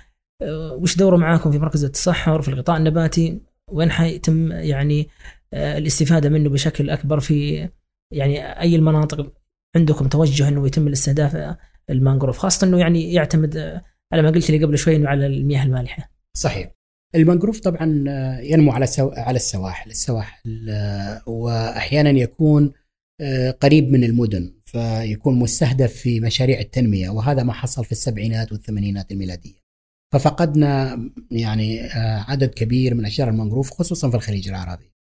آه، 0.43 0.73
وش 0.73 0.97
دوره 0.97 1.17
معاكم 1.17 1.51
في 1.51 1.59
مركز 1.59 1.85
التصحر 1.85 2.43
في 2.43 2.49
الغطاء 2.49 2.77
النباتي؟ 2.77 3.41
وين 3.73 3.91
حيتم 3.91 4.53
يعني 4.53 5.01
آه، 5.01 5.07
الاستفادة 5.55 6.29
منه 6.29 6.51
بشكل 6.51 6.91
أكبر 6.91 7.21
في 7.21 7.69
يعني 8.13 8.61
أي 8.61 8.77
المناطق 8.77 9.33
عندكم 9.77 10.09
توجه 10.09 10.49
إنه 10.49 10.67
يتم 10.67 10.87
الاستهداف 10.87 11.57
المانجروف 11.91 12.39
خاصة 12.39 12.67
إنه 12.67 12.79
يعني 12.79 13.13
يعتمد 13.13 13.83
على 14.13 14.23
ما 14.23 14.31
قلت 14.31 14.51
لي 14.51 14.65
قبل 14.65 14.79
شوي 14.79 14.97
إنه 14.97 15.09
على 15.09 15.27
المياه 15.27 15.63
المالحة. 15.63 16.11
صحيح. 16.37 16.77
المانجروف 17.15 17.61
طبعا 17.61 18.05
آه، 18.09 18.41
ينمو 18.41 18.73
على 18.73 18.87
سو... 18.87 19.09
على 19.09 19.37
السواحل، 19.37 19.91
السواحل 19.91 20.71
آه، 20.71 21.23
واحيانا 21.27 22.11
يكون 22.11 22.73
آه، 23.21 23.51
قريب 23.51 23.91
من 23.91 24.05
المدن 24.05 24.55
فيكون 24.65 25.39
مستهدف 25.39 25.93
في 25.93 26.21
مشاريع 26.21 26.61
التنمية 26.61 27.11
وهذا 27.11 27.43
ما 27.43 27.53
حصل 27.53 27.85
في 27.85 27.93
السبعينات 27.93 28.53
والثمانينات 28.53 29.13
الميلادية. 29.13 29.67
ففقدنا 30.13 30.99
يعني 31.31 31.81
عدد 32.29 32.49
كبير 32.49 32.95
من 32.95 33.05
أشجار 33.05 33.29
المانجروف 33.29 33.71
خصوصا 33.71 34.11
في 34.11 34.17
الخليج 34.17 34.49
العربي. 34.49 34.96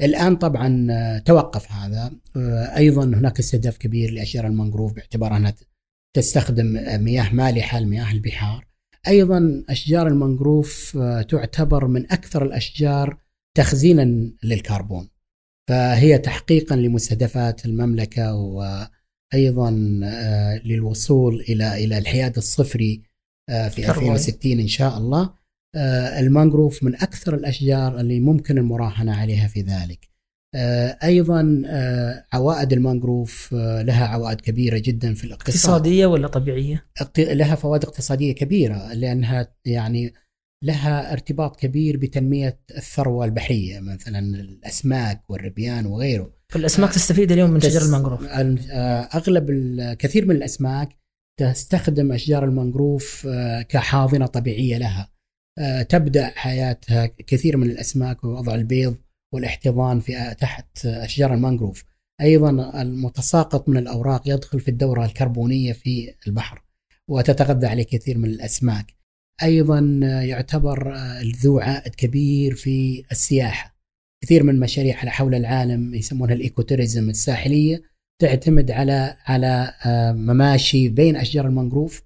الآن 0.00 0.36
طبعا 0.36 1.18
توقف 1.18 1.72
هذا. 1.72 2.12
أيضا 2.76 3.04
هناك 3.04 3.38
استهداف 3.38 3.76
كبير 3.76 4.10
لأشجار 4.10 4.46
المانجروف 4.46 4.92
باعتبارها 4.92 5.36
أنها 5.36 5.54
تستخدم 6.16 6.66
مياه 7.04 7.34
مالحة 7.34 7.80
لمياه 7.80 8.12
البحار. 8.12 8.72
أيضا 9.08 9.64
أشجار 9.68 10.08
المنجروف 10.08 10.96
آه، 10.96 11.22
تعتبر 11.22 11.86
من 11.86 12.12
أكثر 12.12 12.44
الأشجار 12.44 13.16
تخزينا 13.56 14.32
للكربون. 14.42 15.08
فهي 15.68 16.18
تحقيقا 16.18 16.76
لمستهدفات 16.76 17.64
المملكة 17.66 18.34
وأيضا 18.34 20.00
آه، 20.04 20.58
للوصول 20.64 21.40
إلى 21.40 21.84
إلى 21.84 21.98
الحياد 21.98 22.36
الصفري 22.36 23.02
آه، 23.48 23.68
في 23.68 23.90
2060 23.90 24.60
إن 24.60 24.68
شاء 24.68 24.98
الله. 24.98 25.34
المانجروف 26.18 26.82
من 26.82 26.94
أكثر 26.94 27.34
الأشجار 27.34 28.00
اللي 28.00 28.20
ممكن 28.20 28.58
المراهنة 28.58 29.14
عليها 29.14 29.48
في 29.48 29.60
ذلك 29.60 30.12
آه، 30.54 30.98
أيضا 31.04 31.62
آه، 31.66 32.26
عوائد 32.32 32.72
المانجروف 32.72 33.54
آه، 33.54 33.82
لها 33.82 34.06
عوائد 34.06 34.40
كبيرة 34.40 34.78
جدا 34.78 35.14
في 35.14 35.24
الاقتصاد 35.24 35.54
اقتصادية 35.56 36.06
ولا 36.06 36.28
طبيعية؟ 36.28 36.86
لها 37.18 37.54
فوائد 37.54 37.84
اقتصادية 37.84 38.32
كبيرة 38.32 38.92
لأنها 38.92 39.54
يعني 39.64 40.14
لها 40.64 41.12
ارتباط 41.12 41.56
كبير 41.56 41.96
بتنمية 41.96 42.60
الثروة 42.76 43.24
البحرية 43.24 43.80
مثلا 43.80 44.18
الأسماك 44.18 45.30
والربيان 45.30 45.86
وغيره. 45.86 46.32
فالأسماك 46.48 46.90
تستفيد 46.92 47.32
اليوم 47.32 47.50
من 47.50 47.60
شجر 47.60 47.82
المانجروف؟ 47.82 48.24
أغلب 49.14 49.50
الكثير 49.50 50.26
من 50.26 50.36
الأسماك 50.36 50.88
تستخدم 51.40 52.12
أشجار 52.12 52.44
المانجروف 52.44 53.28
كحاضنة 53.68 54.26
طبيعية 54.26 54.78
لها. 54.78 55.11
تبدأ 55.88 56.32
حياتها 56.34 57.06
كثير 57.06 57.56
من 57.56 57.70
الأسماك 57.70 58.24
ووضع 58.24 58.54
البيض 58.54 58.96
والاحتضان 59.34 60.00
في 60.00 60.34
تحت 60.40 60.86
اشجار 60.86 61.34
المانجروف. 61.34 61.84
أيضا 62.20 62.82
المتساقط 62.82 63.68
من 63.68 63.76
الأوراق 63.76 64.22
يدخل 64.26 64.60
في 64.60 64.68
الدورة 64.70 65.04
الكربونية 65.04 65.72
في 65.72 66.14
البحر 66.26 66.62
وتتغذى 67.08 67.66
عليه 67.66 67.84
كثير 67.84 68.18
من 68.18 68.28
الأسماك. 68.28 68.94
أيضا 69.42 69.80
يعتبر 70.02 70.94
ذو 71.42 71.58
عائد 71.58 71.94
كبير 71.94 72.54
في 72.54 73.04
السياحة. 73.12 73.72
كثير 74.22 74.42
من 74.42 74.54
المشاريع 74.54 74.98
على 74.98 75.10
حول 75.10 75.34
العالم 75.34 75.94
يسمونها 75.94 76.34
ال 76.34 76.40
eco-tourism 76.40 77.10
الساحلية 77.10 77.82
تعتمد 78.20 78.70
على 78.70 79.16
على 79.24 79.74
مماشي 80.16 80.88
بين 80.88 81.16
أشجار 81.16 81.46
المانجروف 81.46 82.02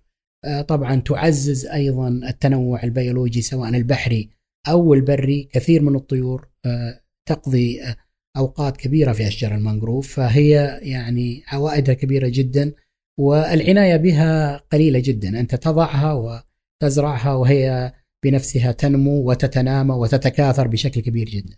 طبعا 0.68 0.96
تعزز 0.96 1.66
أيضا 1.66 2.08
التنوع 2.08 2.82
البيولوجي 2.82 3.42
سواء 3.42 3.68
البحري 3.68 4.30
أو 4.68 4.94
البري 4.94 5.48
كثير 5.52 5.82
من 5.82 5.96
الطيور 5.96 6.48
تقضي 7.28 7.80
أوقات 8.36 8.76
كبيرة 8.76 9.12
في 9.12 9.28
أشجار 9.28 9.54
المانجروف 9.54 10.14
فهي 10.14 10.78
يعني 10.82 11.42
عوائدها 11.48 11.94
كبيرة 11.94 12.28
جدا 12.28 12.72
والعناية 13.18 13.96
بها 13.96 14.56
قليلة 14.56 14.98
جدا 14.98 15.40
أنت 15.40 15.54
تضعها 15.54 16.42
وتزرعها 16.82 17.32
وهي 17.32 17.92
بنفسها 18.24 18.72
تنمو 18.72 19.30
وتتنامى 19.30 19.94
وتتكاثر 19.94 20.68
بشكل 20.68 21.00
كبير 21.00 21.28
جدا. 21.28 21.56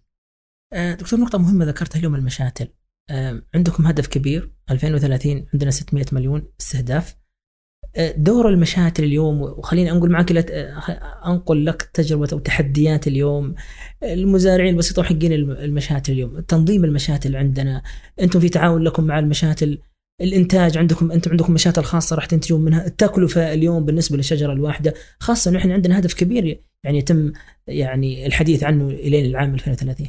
آه، 0.72 0.94
دكتور 0.94 1.20
نقطة 1.20 1.38
مهمة 1.38 1.64
ذكرتها 1.64 1.98
اليوم 1.98 2.14
المشاتل. 2.14 2.68
آه، 3.10 3.42
عندكم 3.54 3.86
هدف 3.86 4.06
كبير 4.06 4.52
2030 4.70 5.46
عندنا 5.54 5.70
600 5.70 6.04
مليون 6.12 6.52
استهداف 6.60 7.16
دور 8.16 8.48
المشاتل 8.48 9.04
اليوم 9.04 9.42
وخليني 9.42 9.90
انقل 9.90 10.10
معك 10.10 10.32
أنقل 11.26 11.66
لك 11.66 11.82
تجربة 11.82 12.28
أو 12.32 12.38
تحديات 12.38 13.06
اليوم. 13.06 13.54
المزارعين 14.02 14.72
البسيطه 14.74 15.00
وحقين 15.00 15.32
المشاتل 15.32 16.12
اليوم. 16.12 16.40
تنظيم 16.40 16.84
المشاتل 16.84 17.36
عندنا. 17.36 17.82
أنتم 18.20 18.40
في 18.40 18.48
تعاون 18.48 18.82
لكم 18.82 19.04
مع 19.04 19.18
المشاتل 19.18 19.78
الإنتاج 20.20 20.78
عندكم 20.78 21.12
أنتم 21.12 21.30
عندكم 21.30 21.52
مشاتل 21.52 21.84
خاصه 21.84 22.16
راح 22.16 22.26
تنتجون 22.26 22.60
منها. 22.60 22.86
التكلفه 22.86 23.52
اليوم 23.54 23.84
بالنسبة 23.84 24.16
للشجرة 24.16 24.52
الواحدة. 24.52 24.94
خاصة 25.20 25.50
انه 25.50 25.58
إحنا 25.58 25.74
عندنا 25.74 25.98
هدف 25.98 26.14
كبير 26.14 26.62
يعني 26.84 26.98
يتم 26.98 27.32
يعني 27.66 28.26
الحديث 28.26 28.62
عنه 28.64 28.88
إلى 28.88 29.26
العام 29.26 29.54
2030 29.54 30.06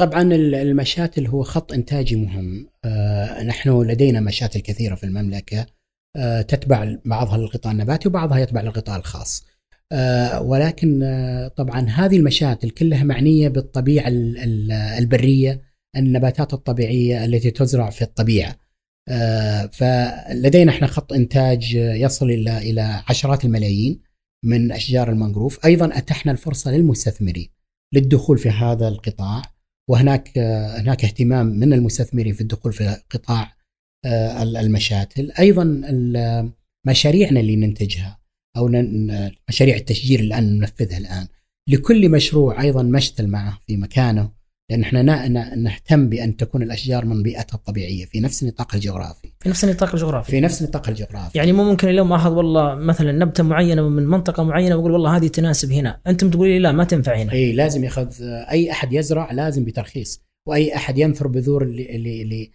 طبعا 0.00 0.22
المشاتل 0.34 1.26
هو 1.26 1.42
خط 1.42 1.72
إنتاجي 1.72 2.16
مهم. 2.16 2.68
آه 2.84 3.42
نحن 3.42 3.82
لدينا 3.82 4.20
مشاتل 4.20 4.60
كثيرة 4.60 4.94
في 4.94 5.04
المملكة. 5.04 5.66
تتبع 6.48 6.96
بعضها 7.04 7.38
للقطاع 7.38 7.72
النباتي 7.72 8.08
وبعضها 8.08 8.38
يتبع 8.38 8.60
للقطاع 8.60 8.96
الخاص. 8.96 9.44
آه، 9.92 10.42
ولكن 10.42 11.02
آه، 11.02 11.48
طبعا 11.48 11.88
هذه 11.88 12.16
المشاتل 12.16 12.70
كلها 12.70 13.04
معنية 13.04 13.48
بالطبيعة 13.48 14.08
البرية 14.98 15.62
النباتات 15.96 16.54
الطبيعية 16.54 17.24
التي 17.24 17.50
تزرع 17.50 17.90
في 17.90 18.02
الطبيعة. 18.02 18.56
فلدينا 19.72 20.72
إحنا 20.72 20.86
خط 20.86 21.12
إنتاج 21.12 21.74
يصل 21.74 22.30
إلى 22.30 22.58
إلى 22.58 23.02
عشرات 23.08 23.44
الملايين 23.44 24.02
من 24.44 24.72
أشجار 24.72 25.10
المانجروف. 25.10 25.66
أيضا 25.66 25.98
أتحنا 25.98 26.32
الفرصة 26.32 26.70
للمستثمرين 26.70 27.48
للدخول 27.94 28.38
في 28.38 28.48
هذا 28.50 28.88
القطاع 28.88 29.42
وهناك 29.88 30.38
هناك 30.78 31.04
اهتمام 31.04 31.46
من 31.46 31.72
المستثمرين 31.72 32.34
في 32.34 32.40
الدخول 32.40 32.72
في 32.72 32.96
قطاع 33.10 33.52
المشاتل 34.06 35.32
أيضا 35.38 35.82
مشاريعنا 36.86 37.40
اللي 37.40 37.56
ننتجها 37.56 38.18
أو 38.56 38.68
مشاريع 39.48 39.76
التشجير 39.76 40.20
اللي 40.20 40.34
الان 40.34 40.58
ننفذها 40.58 40.98
الآن 40.98 41.26
لكل 41.68 42.08
مشروع 42.08 42.62
أيضا 42.62 42.82
مشتل 42.82 43.26
معه 43.26 43.58
في 43.66 43.76
مكانه 43.76 44.40
لأن 44.70 44.82
إحنا 44.82 45.28
نهتم 45.56 46.08
بأن 46.08 46.36
تكون 46.36 46.62
الأشجار 46.62 47.04
من 47.04 47.22
بيئتها 47.22 47.56
الطبيعية 47.56 48.04
في 48.04 48.20
نفس 48.20 48.42
النطاق 48.42 48.74
الجغرافي. 48.74 49.32
في 49.40 49.48
نفس 49.48 49.64
النطاق 49.64 49.94
الجغرافي. 49.94 50.30
في 50.30 50.40
نفس 50.40 50.62
النطاق 50.62 50.88
الجغرافي. 50.88 51.38
يعني 51.38 51.52
مو 51.52 51.64
ممكن 51.64 51.88
اليوم 51.88 52.12
آخذ 52.12 52.30
والله 52.30 52.74
مثلا 52.74 53.12
نبتة 53.12 53.42
معينة 53.42 53.88
من 53.88 54.06
منطقة 54.06 54.42
معينة 54.42 54.76
وأقول 54.76 54.92
والله 54.92 55.16
هذه 55.16 55.26
تناسب 55.26 55.72
هنا، 55.72 56.00
أنتم 56.06 56.30
تقولي 56.30 56.52
لي 56.52 56.58
لا 56.58 56.72
ما 56.72 56.84
تنفع 56.84 57.14
هنا. 57.16 57.32
اي 57.32 57.52
لازم 57.52 57.84
ياخذ 57.84 58.22
أي 58.22 58.70
أحد 58.70 58.92
يزرع 58.92 59.32
لازم 59.32 59.64
بترخيص، 59.64 60.20
وأي 60.48 60.76
أحد 60.76 60.98
ينثر 60.98 61.28
بذور 61.28 61.62
اللي 61.62 61.96
اللي, 61.96 62.22
اللي 62.22 62.22
اللي 62.22 62.50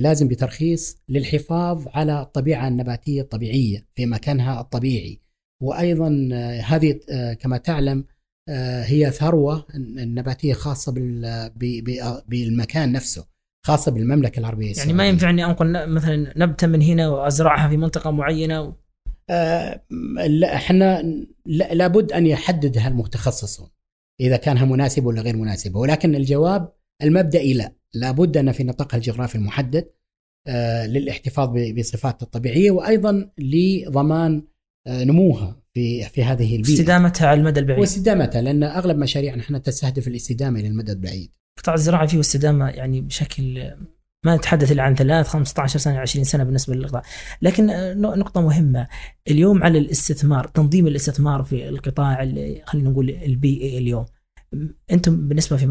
لازم 0.00 0.28
بترخيص 0.28 0.96
للحفاظ 1.08 1.88
على 1.88 2.22
الطبيعة 2.22 2.68
النباتية 2.68 3.20
الطبيعية 3.20 3.86
في 3.94 4.06
مكانها 4.06 4.60
الطبيعي. 4.60 5.20
وأيضا 5.62 6.28
هذه 6.64 7.00
كما 7.40 7.58
تعلم 7.58 8.04
آه، 8.48 8.82
هي 8.82 9.10
ثروة 9.10 9.66
نباتيه 9.96 10.52
خاصة 10.52 10.92
بالمكان 12.26 12.92
نفسه 12.92 13.26
خاصة 13.66 13.92
بالمملكة 13.92 14.40
العربية 14.40 14.70
السعوديه 14.70 14.90
يعني 14.90 14.98
ما 14.98 15.08
ينفعني 15.08 15.44
انقل 15.44 15.88
مثلا 15.88 16.32
نبتة 16.36 16.66
من 16.66 16.82
هنا 16.82 17.08
وأزرعها 17.08 17.68
في 17.68 17.76
منطقة 17.76 18.10
معينة 18.10 18.62
و... 18.62 18.72
آه 19.30 19.82
لا 20.26 20.54
إحنا 20.54 21.02
لابد 21.46 22.12
أن 22.12 22.26
يحددها 22.26 22.88
المتخصصون 22.88 23.68
إذا 24.20 24.36
كانها 24.36 24.64
مناسبة 24.64 25.06
ولا 25.06 25.22
غير 25.22 25.36
مناسبة. 25.36 25.78
ولكن 25.78 26.14
الجواب 26.14 26.72
المبدئي 27.02 27.54
لا. 27.54 27.72
لابد 28.00 28.36
أن 28.36 28.52
في 28.52 28.64
نطاقها 28.64 28.96
الجغرافي 28.98 29.34
المحدد 29.34 29.90
آه 30.46 30.86
للاحتفاظ 30.86 31.50
بصفاتها 31.78 32.26
الطبيعية 32.26 32.70
وأيضا 32.70 33.30
لضمان 33.38 34.42
آه 34.86 35.04
نموها 35.04 35.62
في 35.74 36.02
في 36.02 36.24
هذه 36.24 36.56
البيئة. 36.56 36.74
استدامتها 36.74 37.28
على 37.28 37.40
المدى 37.40 37.60
البعيد. 37.60 37.80
واستدامتها 37.80 38.42
لأن 38.42 38.62
أغلب 38.62 38.98
مشاريعنا 38.98 39.42
إحنا 39.42 39.58
تستهدف 39.58 40.08
الاستدامة 40.08 40.60
إلى 40.60 40.68
المدى 40.68 40.92
البعيد. 40.92 41.32
قطاع 41.58 41.74
الزراعة 41.74 42.06
فيه 42.06 42.20
استدامة 42.20 42.68
يعني 42.68 43.00
بشكل 43.00 43.70
ما 44.24 44.36
نتحدث 44.36 44.72
الا 44.72 44.82
عن 44.82 44.94
ثلاث 44.94 45.28
15 45.28 45.78
سنة 45.78 45.98
20 45.98 46.24
سنة 46.24 46.44
بالنسبة 46.44 46.74
للقطاع 46.74 47.02
لكن 47.42 47.66
نقطة 48.00 48.40
مهمة. 48.40 48.88
اليوم 49.30 49.62
على 49.62 49.78
الاستثمار 49.78 50.46
تنظيم 50.46 50.86
الاستثمار 50.86 51.42
في 51.42 51.68
القطاع 51.68 52.16
خلينا 52.64 52.90
نقول 52.90 53.10
البيئي 53.10 53.78
اليوم. 53.78 54.06
أنتم 54.92 55.28
بالنسبة 55.28 55.56
في 55.56 55.66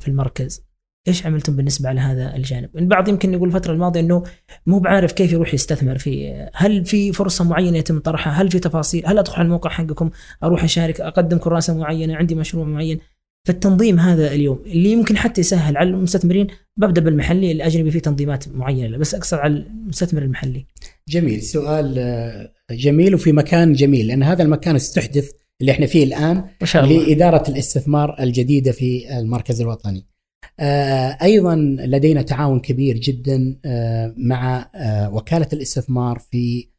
في 0.00 0.08
المركز 0.08 0.64
إيش 1.08 1.26
عملتم 1.26 1.56
بالنسبة 1.56 1.88
على 1.88 2.00
هذا 2.00 2.36
الجانب؟ 2.36 2.76
البعض 2.76 3.08
يمكن 3.08 3.32
يقول 3.34 3.48
الفترة 3.48 3.72
الماضية 3.72 4.00
إنه 4.00 4.22
مو 4.66 4.78
بعارف 4.78 5.12
كيف 5.12 5.32
يروح 5.32 5.54
يستثمر 5.54 5.98
في 5.98 6.32
هل 6.54 6.84
في 6.84 7.12
فرصة 7.12 7.44
معينة 7.44 7.78
يتم 7.78 7.98
طرحها؟ 7.98 8.32
هل 8.32 8.50
في 8.50 8.58
تفاصيل؟ 8.58 9.06
هل 9.06 9.18
أدخل 9.18 9.34
على 9.34 9.44
الموقع 9.44 9.70
حقكم 9.70 10.10
أروح 10.42 10.64
أشارك 10.64 11.00
أقدم 11.00 11.38
كراسة 11.38 11.78
معينة 11.78 12.16
عندي 12.16 12.34
مشروع 12.34 12.64
معين؟ 12.64 12.98
فالتنظيم 13.46 13.98
هذا 13.98 14.32
اليوم 14.32 14.62
اللي 14.66 14.92
يمكن 14.92 15.16
حتى 15.16 15.40
يسهل 15.40 15.76
على 15.76 15.88
المستثمرين 15.88 16.46
ببدأ 16.76 17.00
بالمحلي 17.00 17.52
الأجنبي 17.52 17.90
في 17.90 18.00
تنظيمات 18.00 18.48
معينة 18.48 18.98
بس 18.98 19.14
اقصد 19.14 19.38
على 19.38 19.52
المستثمر 19.52 20.22
المحلي. 20.22 20.66
جميل 21.08 21.42
سؤال 21.42 21.94
آه، 21.98 22.50
جميل 22.70 23.14
وفي 23.14 23.32
مكان 23.32 23.72
جميل 23.72 24.06
لأن 24.06 24.22
هذا 24.22 24.42
المكان 24.42 24.76
استحدث 24.76 25.30
اللي 25.60 25.72
إحنا 25.72 25.86
فيه 25.86 26.04
الآن 26.04 26.44
ما 26.60 26.66
شاء 26.66 26.84
الله. 26.84 27.06
لاداره 27.06 27.50
الاستثمار 27.50 28.16
الجديدة 28.20 28.72
في 28.72 29.18
المركز 29.18 29.60
الوطني. 29.60 30.13
آه، 30.60 31.18
أيضا 31.22 31.56
لدينا 31.78 32.22
تعاون 32.22 32.60
كبير 32.60 32.98
جدا 32.98 33.60
آه، 33.64 34.14
مع 34.16 34.70
آه، 34.74 35.14
وكالة 35.14 35.48
الاستثمار 35.52 36.18
في 36.18 36.74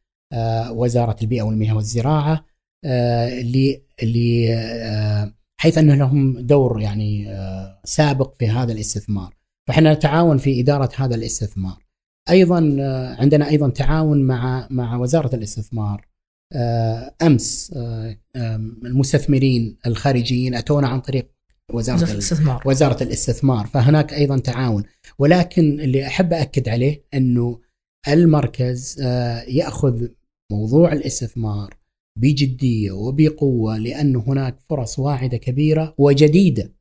وزارة 0.70 1.16
البيئة 1.22 1.42
والمياه 1.42 1.74
والزراعة 1.74 2.44
حيث 5.60 5.78
ان 5.78 5.90
لهم 5.90 6.38
دور 6.40 6.80
يعني 6.80 7.36
سابق 7.84 8.34
في 8.38 8.48
هذا 8.48 8.72
الاستثمار. 8.72 9.34
فإحنا 9.68 9.94
نتعاون 9.94 10.38
في 10.38 10.60
إدارة 10.60 10.90
هذا 10.96 11.14
الاستثمار. 11.14 11.86
أيضا 12.30 12.58
عندنا 13.18 13.48
أيضا 13.48 13.70
تعاون 13.70 14.22
مع 14.22 14.68
مع 14.70 14.96
وزارة 14.96 15.34
الاستثمار. 15.34 16.08
أمس 17.22 17.74
المستثمرين 18.86 19.78
الخارجيين 19.86 20.54
أتونا 20.54 20.88
عن 20.88 21.00
طريق 21.00 21.35
وزارة 21.72 22.12
الاستثمار 22.12 22.62
وزارة 22.66 23.02
الاستثمار 23.02 23.66
فهناك 23.66 24.12
أيضا 24.12 24.38
تعاون 24.38 24.84
ولكن 25.18 25.80
اللي 25.80 26.06
أحب 26.06 26.32
اكد 26.32 26.68
عليه 26.68 27.04
أنه 27.14 27.60
المركز 28.08 29.00
آه، 29.02 29.42
يأخذ 29.42 30.08
موضوع 30.52 30.92
الاستثمار 30.92 31.76
بجدية 32.18 32.92
وبقوة 32.92 33.78
لأنه 33.78 34.24
هناك 34.26 34.60
فرص 34.60 34.98
واعدة 34.98 35.36
كبيرة 35.36 35.94
وجديدة 35.98 36.72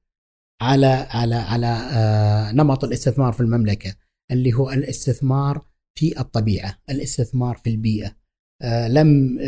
على 0.61 1.07
على 1.09 1.35
على 1.35 1.67
آه، 1.67 2.51
نمط 2.51 2.83
الاستثمار 2.83 3.33
في 3.33 3.39
المملكة 3.41 3.95
اللي 4.31 4.53
هو 4.53 4.71
الاستثمار 4.71 5.65
في 5.99 6.19
الطبيعة، 6.19 6.77
الاستثمار 6.89 7.55
في 7.57 7.69
البيئة. 7.69 8.15
آه، 8.61 8.87
لم 8.87 9.39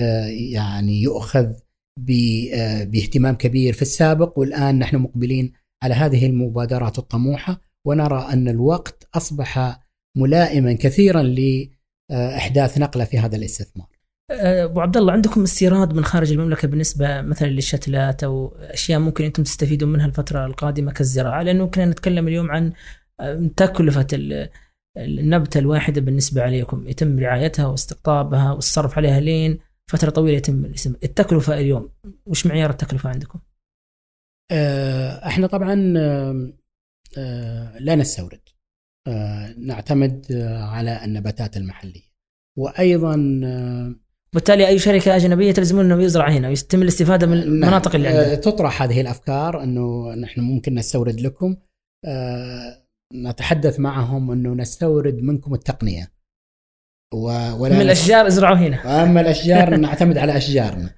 يعني 0.51 1.01
يؤخذ 1.01 1.53
باهتمام 1.97 3.35
كبير 3.35 3.73
في 3.73 3.81
السابق 3.81 4.39
والآن 4.39 4.79
نحن 4.79 4.97
مقبلين 4.97 5.53
على 5.83 5.93
هذه 5.93 6.25
المبادرات 6.25 6.99
الطموحة 6.99 7.61
ونرى 7.85 8.27
أن 8.33 8.47
الوقت 8.47 9.07
أصبح 9.15 9.79
ملائما 10.17 10.73
كثيرا 10.73 11.23
لاحداث 11.23 12.77
نقلة 12.77 13.03
في 13.03 13.19
هذا 13.19 13.35
الاستثمار. 13.35 13.87
آه، 14.31 14.63
أبو 14.63 14.81
عبد 14.81 14.97
الله 14.97 15.13
عندكم 15.13 15.43
استيراد 15.43 15.93
من 15.93 16.05
خارج 16.05 16.31
المملكة 16.31 16.67
بالنسبة 16.67 17.21
مثلا 17.21 17.47
للشتلات 17.47 18.23
أو 18.23 18.55
أشياء 18.57 18.99
ممكن 18.99 19.25
أنتم 19.25 19.43
تستفيدون 19.43 19.91
منها 19.91 20.05
الفترة 20.05 20.45
القادمة 20.45 20.91
كالزراعة 20.91 21.41
لأنه 21.41 21.67
كنا 21.67 21.85
نتكلم 21.85 22.27
اليوم 22.27 22.51
عن 22.51 22.73
آه، 23.19 23.49
تكلفة 23.57 24.07
النبتة 24.97 25.57
الواحدة 25.57 26.01
بالنسبة 26.01 26.41
عليكم 26.41 26.87
يتم 26.87 27.19
رعايتها 27.19 27.65
واستقطابها 27.65 28.51
والصرف 28.51 28.97
عليها 28.97 29.19
لين 29.19 29.59
فترة 29.91 30.09
طويلة 30.09 30.37
يتم 30.37 30.65
التكلفة 31.03 31.53
اليوم 31.59 31.89
وش 32.25 32.45
معيار 32.45 32.69
التكلفة 32.69 33.09
عندكم؟ 33.09 33.39
آه، 34.51 35.27
إحنا 35.27 35.47
طبعا 35.47 35.93
آه، 37.17 37.77
لا 37.79 37.95
نستورد. 37.95 38.41
آه، 39.07 39.53
نعتمد 39.57 40.25
على 40.61 41.05
النباتات 41.05 41.57
المحلية. 41.57 42.07
وأيضا 42.57 43.15
بالتالي 44.33 44.67
أي 44.67 44.79
شركة 44.79 45.15
أجنبية 45.15 45.51
تلزمون 45.51 45.85
أنه 45.85 46.03
يزرع 46.03 46.29
هنا 46.29 46.47
ويتم 46.47 46.81
الاستفادة 46.81 47.27
من 47.27 47.37
نعم. 47.37 47.47
المناطق 47.47 47.95
اللي 47.95 48.07
عندنا. 48.07 48.35
تطرح 48.35 48.81
هذه 48.81 49.01
الأفكار 49.01 49.63
أنه 49.63 50.15
نحن 50.15 50.41
ممكن 50.41 50.75
نستورد 50.75 51.19
لكم. 51.19 51.55
نتحدث 53.15 53.79
معهم 53.79 54.31
أنه 54.31 54.53
نستورد 54.53 55.15
منكم 55.15 55.53
التقنية. 55.53 56.16
ولا 57.13 57.75
من 57.75 57.81
الأشجار 57.81 58.27
ازرعوا 58.27 58.55
هنا. 58.55 59.03
اما 59.03 59.21
الأشجار 59.21 59.75
نعتمد 59.77 60.17
على 60.17 60.37
أشجارنا. 60.37 60.95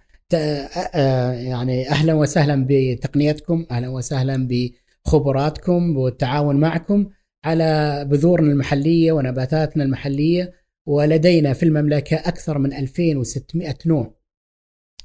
يعني 1.33 1.89
أهلا 1.89 2.13
وسهلا 2.13 2.65
بتقنيتكم 2.69 3.65
أهلا 3.71 3.89
وسهلا 3.89 4.47
بخبراتكم 4.47 5.97
والتعاون 5.97 6.55
معكم 6.55 7.07
على 7.45 8.05
بذورنا 8.09 8.51
المحلية 8.51 9.11
ونباتاتنا 9.11 9.83
المحلية 9.83 10.53
ولدينا 10.85 11.53
في 11.53 11.63
المملكة 11.63 12.17
أكثر 12.17 12.57
من 12.57 12.73
2600 12.73 13.75
نوع 13.85 14.15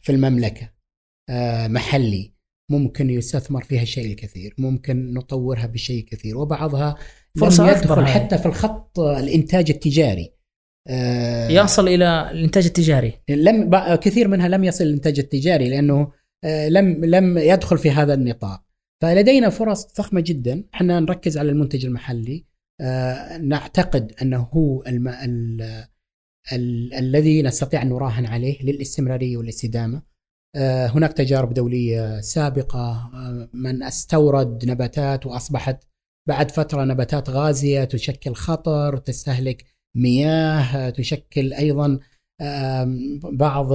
في 0.03 0.13
المملكة 0.13 0.71
محلي. 1.67 2.35
ممكن 2.71 3.11
يستثمر 3.11 3.65
فيها 3.65 3.85
شيء 3.85 4.07
الكثير 4.07 4.55
ممكن 4.59 5.15
نطورها 5.15 5.67
بشيء 5.67 6.05
كثير 6.05 6.39
وبعضها 6.39 6.97
فرصة 7.41 7.71
يدخل 7.71 8.07
حتى 8.07 8.39
في 8.39 8.47
الخط 8.47 9.01
الإنتاج 9.01 9.71
التجاري. 9.71 10.35
آه، 10.89 11.49
يصل 11.49 11.89
إلى 11.89 12.31
الإنتاج 12.31 12.67
التجاري. 12.67 13.21
لم 13.29 13.71
كثير 13.95 14.29
منها 14.29 14.49
لم 14.49 14.65
يصل 14.65 14.85
للإنتاج 14.85 15.19
التجاري 15.19 15.69
لأنه 15.69 16.13
آه، 16.45 16.69
لم 16.69 17.05
لم 17.05 17.39
يدخل 17.39 17.79
في 17.79 17.91
هذا 17.91 18.15
النطاق. 18.15 18.65
فلدينا 19.03 19.51
فرص 19.51 19.87
ضخمه 19.99 20.21
جدا. 20.21 20.65
إحنا 20.75 21.01
نركز 21.01 21.39
على 21.39 21.51
المنتج 21.51 21.87
المحلي. 21.87 22.47
آه، 22.81 23.39
نعتقد 23.39 24.13
أنه 24.23 24.49
هو 24.53 24.83
الم... 24.87 25.09
ال... 25.09 25.63
ال... 26.53 26.95
الذي 26.95 27.43
نستطيع 27.43 27.83
أن 27.83 27.89
نراهن 27.89 28.27
عليه 28.27 28.63
للاستمرارية 28.63 29.37
والاستدامة. 29.37 30.15
هناك 30.87 31.13
تجارب 31.13 31.55
دولية 31.55 32.21
سابقة. 32.21 33.11
من 33.53 33.83
استورد 33.83 34.65
نباتات 34.65 35.27
وأصبحت 35.27 35.85
بعد 36.29 36.51
فترة 36.51 36.85
نباتات 36.85 37.31
غازية 37.31 37.85
تشكل 37.85 38.35
خطر 38.35 38.97
تستهلك 38.97 39.74
مياه 39.97 40.91
تشكل 40.91 41.53
أيضا 41.53 41.99
بعض 43.33 43.73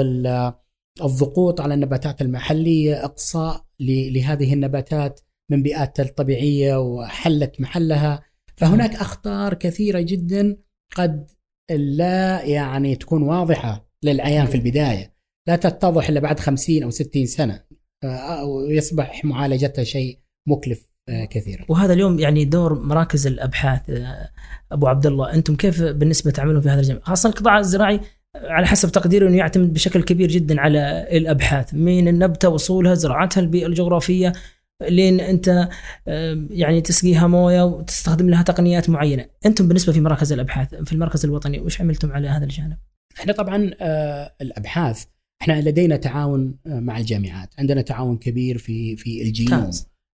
الضغوط 1.01 1.62
على 1.62 1.73
النباتات 1.73 2.21
المحلية 2.21 3.05
إقصاء 3.05 3.65
لهذه 3.79 4.53
النباتات 4.53 5.19
من 5.51 5.63
بيئاتها 5.63 6.03
الطبيعية 6.03 6.79
وحلت 6.79 7.62
محلها. 7.62 8.23
فهناك 8.58 8.95
أخطار 8.95 9.53
كثيرة 9.53 9.99
جدا 10.01 10.58
قد 10.95 11.32
لا 11.71 12.43
يعني 12.43 12.95
تكون 12.95 13.23
واضحة 13.23 13.89
للعيان 14.03 14.45
في 14.45 14.55
البداية. 14.55 15.15
لا 15.47 15.55
تتضح 15.55 16.10
إلا 16.10 16.19
بعد 16.19 16.39
50 16.39 16.84
أو 16.84 16.89
60 16.89 17.25
سنة 17.25 17.63
ويصبح 18.43 19.25
معالجتها 19.25 19.84
شيء 19.84 20.19
مكلف. 20.47 20.86
آه، 20.86 20.88
كثيرا. 21.30 21.65
وهذا 21.67 21.93
اليوم 21.93 22.19
يعني 22.19 22.45
دور 22.45 22.80
مراكز 22.82 23.28
الأبحاث 23.28 23.89
آه، 23.89 24.30
أبو 24.72 24.88
عبد 24.88 25.06
الله، 25.06 25.34
أنتم 25.34 25.56
كيف 25.56 25.84
بالنسبة 25.84 26.32
تعملون 26.32 26.62
في 26.62 26.69
هذا 26.69 26.80
الجانب؟ 26.80 27.02
خاصة 27.04 27.30
القطاع 27.30 27.60
الزراعي 27.60 28.00
على 28.36 28.67
حسب 28.67 28.91
تقديري 28.91 29.28
إنه 29.28 29.38
يعتمد 29.38 29.74
بشكل 29.74 30.04
كبير 30.04 30.30
جدا 30.30 30.62
على 30.62 31.08
الأبحاث 31.12 31.74
من 31.74 32.08
النبتة 32.08 32.50
وصولها 32.50 32.93
زراعتها 32.93 33.41
البيئة 33.41 33.65
الجغرافية 33.65 34.34
لين 34.82 35.19
أنت 35.19 35.69
يعني 36.50 36.82
تسقيها 36.82 37.28
موية 37.28 37.63
وتستخدم 37.63 38.30
لها 38.30 38.43
تقنيات 38.43 38.89
معينة، 38.89 39.26
أنتم 39.45 39.67
بالنسبة 39.67 39.93
في 39.93 40.02
مراكز 40.02 40.34
الأبحاث 40.34 40.76
في 40.76 40.93
المركز 40.93 41.26
الوطني 41.26 41.60
وش 41.60 41.82
عملتم 41.82 42.12
على 42.12 42.28
هذا 42.28 42.43
الجانب؟ 42.43 42.78
إحنا 43.19 43.34
طبعا 43.34 43.72
آه، 43.82 44.36
الأبحاث 44.41 45.06
إحنا 45.41 45.62
لدينا 45.62 45.95
تعاون 45.95 46.56
آه، 46.67 46.80
مع 46.80 46.98
الجامعات، 46.98 47.54
عندنا 47.60 47.82
تعاون 47.82 48.17
كبير 48.17 48.58
في 48.58 48.95
في 48.95 49.22
الجينوم 49.22 49.72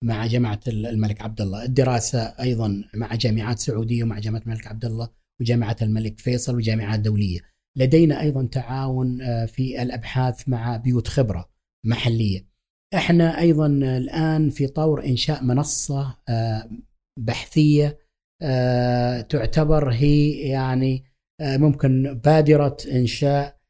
مع 0.04 0.26
جامعه 0.26 0.60
الملك 0.68 1.22
عبد 1.22 1.40
الله، 1.40 1.64
الدراسة 1.64 2.20
أيضا 2.20 2.84
مع 2.94 3.14
جامعات 3.14 3.58
سعودية 3.58 4.02
ومع 4.04 4.18
جامعة 4.18 4.40
الملك 4.40 4.66
عبد 4.66 4.84
الله 4.84 5.08
وجامعة 5.40 5.76
الملك 5.82 6.20
فيصل 6.20 6.56
وجامعات 6.56 7.00
دولية. 7.00 7.40
لدينا 7.76 8.20
أيضا 8.20 8.46
تعاون 8.46 9.22
آه، 9.22 9.46
في 9.46 9.82
الأبحاث 9.82 10.48
مع 10.48 10.76
بيوت 10.76 11.08
خبرة 11.08 11.50
محلية. 11.86 12.50
إحنا 12.94 13.40
أيضا 13.40 13.66
الآن 13.66 14.50
في 14.50 14.66
طور 14.66 15.04
إنشاء 15.04 15.44
منصة 15.44 16.18
آه، 16.28 16.70
بحثية 17.18 17.98
آه، 18.42 19.20
تعتبر 19.20 19.90
هي 19.92 20.30
يعني 20.30 21.04
ممكن 21.42 22.20
بادرة 22.24 22.76
إنشاء 22.92 23.60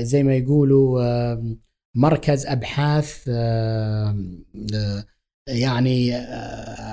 زي 0.00 0.22
ما 0.22 0.34
يقولوا 0.36 1.36
مركز 1.96 2.46
أبحاث 2.46 3.28
يعني 5.48 6.14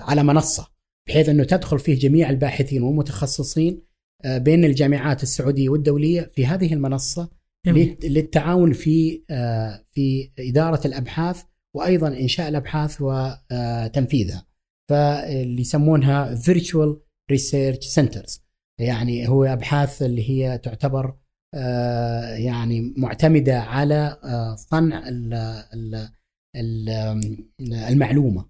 على 0.02 0.24
منصة 0.24 0.68
بحيث 1.08 1.30
إنه 1.30 1.44
تدخل 1.44 1.80
فيه 1.80 2.00
جميع 2.00 2.30
الباحثين 2.30 2.82
والمتخصصين 2.82 3.82
آه، 4.26 4.38
بين 4.38 4.66
الجامعات 4.66 5.24
السعودية 5.24 5.70
والدولية 5.70 6.22
في 6.36 6.46
هذه 6.46 6.74
المنصة 6.74 7.30
جميل. 7.66 7.98
للتعاون 8.04 8.74
في 8.74 9.24
آه، 9.30 9.86
في 9.92 10.32
إدارة 10.40 10.88
الأبحاث 10.88 11.44
وأيضا 11.76 12.08
إنشاء 12.08 12.50
الأبحاث 12.50 12.98
وتنفيذها 13.02 14.46
فاللي 14.90 15.62
يسمونها 15.62 16.36
virtual 16.36 17.02
research 17.32 17.86
centers 17.86 18.44
يعني 18.80 19.28
هو 19.28 19.44
أبحاث 19.44 20.02
اللي 20.02 20.30
هي 20.30 20.58
تعتبر 20.58 21.16
آه، 21.54 22.36
يعني 22.36 22.94
معتمدة 22.98 23.60
على 23.60 24.18
صنع 24.72 25.08
المعلومة 27.90 28.46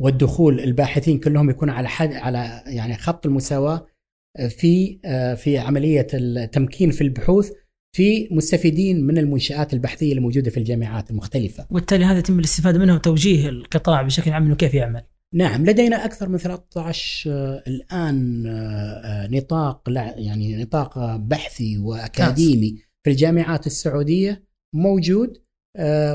والدخول 0.00 0.60
الباحثين 0.60 1.18
كلهم 1.18 1.50
يكون 1.50 1.70
على 1.70 1.88
حد 1.88 2.12
على 2.12 2.62
يعني 2.66 2.96
خط 2.96 3.26
المساواة 3.26 3.86
في 4.48 5.00
آه، 5.04 5.34
في 5.34 5.58
عملية 5.58 6.06
التمكين 6.14 6.90
في 6.90 7.00
البحوث 7.00 7.52
في 7.96 8.28
مستفيدين 8.30 9.06
من 9.06 9.18
المنشآت 9.18 9.74
البحثية 9.74 10.12
الموجوده 10.12 10.50
في 10.50 10.56
الجامعات 10.56 11.10
المختلفة. 11.10 11.66
وبالتالي 11.70 12.04
هذا 12.04 12.18
يتم 12.18 12.38
الاستفادة 12.38 12.78
منه 12.78 12.94
وتوجيه 12.94 13.48
القطاع 13.48 14.02
بشكل 14.02 14.30
عام 14.30 14.46
إنه 14.46 14.54
كيف 14.54 14.74
يعمل. 14.74 15.02
نعم 15.34 15.66
لدينا 15.66 16.04
أكثر 16.04 16.28
من 16.28 16.38
13 16.38 17.30
آه، 17.30 17.62
الآن 17.66 18.46
آه، 18.46 19.26
نطاق 19.26 19.82
يعني 20.16 20.62
نطاق 20.62 21.16
بحثي 21.16 21.78
وأكاديمي 21.78 22.78
في 23.04 23.10
الجامعات 23.10 23.66
السعودية 23.66 24.44
موجود 24.74 25.45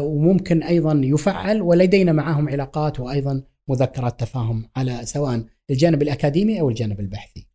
وممكن 0.02 0.64
أيضا 0.64 1.02
يفعل 1.04 1.62
ولدينا 1.62 2.12
معهم 2.12 2.50
علاقات 2.50 3.00
وأيضا 3.00 3.44
مذكرات 3.70 4.20
تفاهم 4.20 4.70
على 4.76 5.06
سواء 5.06 5.44
الجانب 5.70 6.02
الأكاديمي 6.02 6.60
أو 6.62 6.70
الجانب 6.70 7.00
البحثي. 7.00 7.48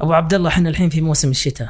أبو 0.00 0.12
عبد 0.12 0.34
الله 0.34 0.48
إحنا 0.48 0.68
الحين 0.68 0.88
في 0.88 1.00
موسم 1.00 1.30
الشتاء 1.30 1.68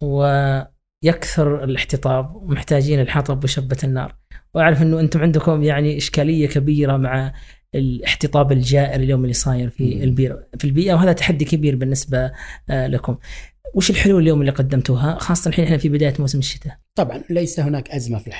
ويكثر 0.00 1.64
الاحتطاب 1.64 2.36
ومحتاجين 2.36 3.00
الحطب 3.00 3.44
وشبة 3.44 3.78
النار 3.84 4.16
وأعرف 4.54 4.82
إنه 4.82 5.00
أنتم 5.00 5.20
عندكم 5.20 5.62
يعني 5.62 5.96
إشكالية 5.96 6.48
كبيرة 6.48 6.96
مع 6.96 7.32
الاحتطاب 7.74 8.52
الجائر 8.52 9.00
اليوم 9.00 9.22
اللي 9.22 9.32
صاير 9.32 9.70
في 9.70 10.04
البيئه 10.04 10.46
في 10.58 10.64
البيئة 10.64 10.94
وهذا 10.94 11.12
تحدي 11.12 11.44
كبير 11.44 11.76
بالنسبة 11.76 12.32
آه، 12.70 12.86
لكم. 12.86 13.16
وش 13.74 13.90
الحلول 13.90 14.22
اليوم 14.22 14.40
اللي 14.40 14.52
قدمتوها 14.52 15.18
خاصة 15.18 15.48
الحين 15.48 15.64
إحنا 15.64 15.76
في 15.76 15.88
بداية 15.88 16.14
موسم 16.18 16.38
الشتاء؟ 16.38 16.78
طبعا 16.94 17.22
ليس 17.30 17.60
هناك 17.60 17.90
أزمة 17.90 18.18
في 18.18 18.30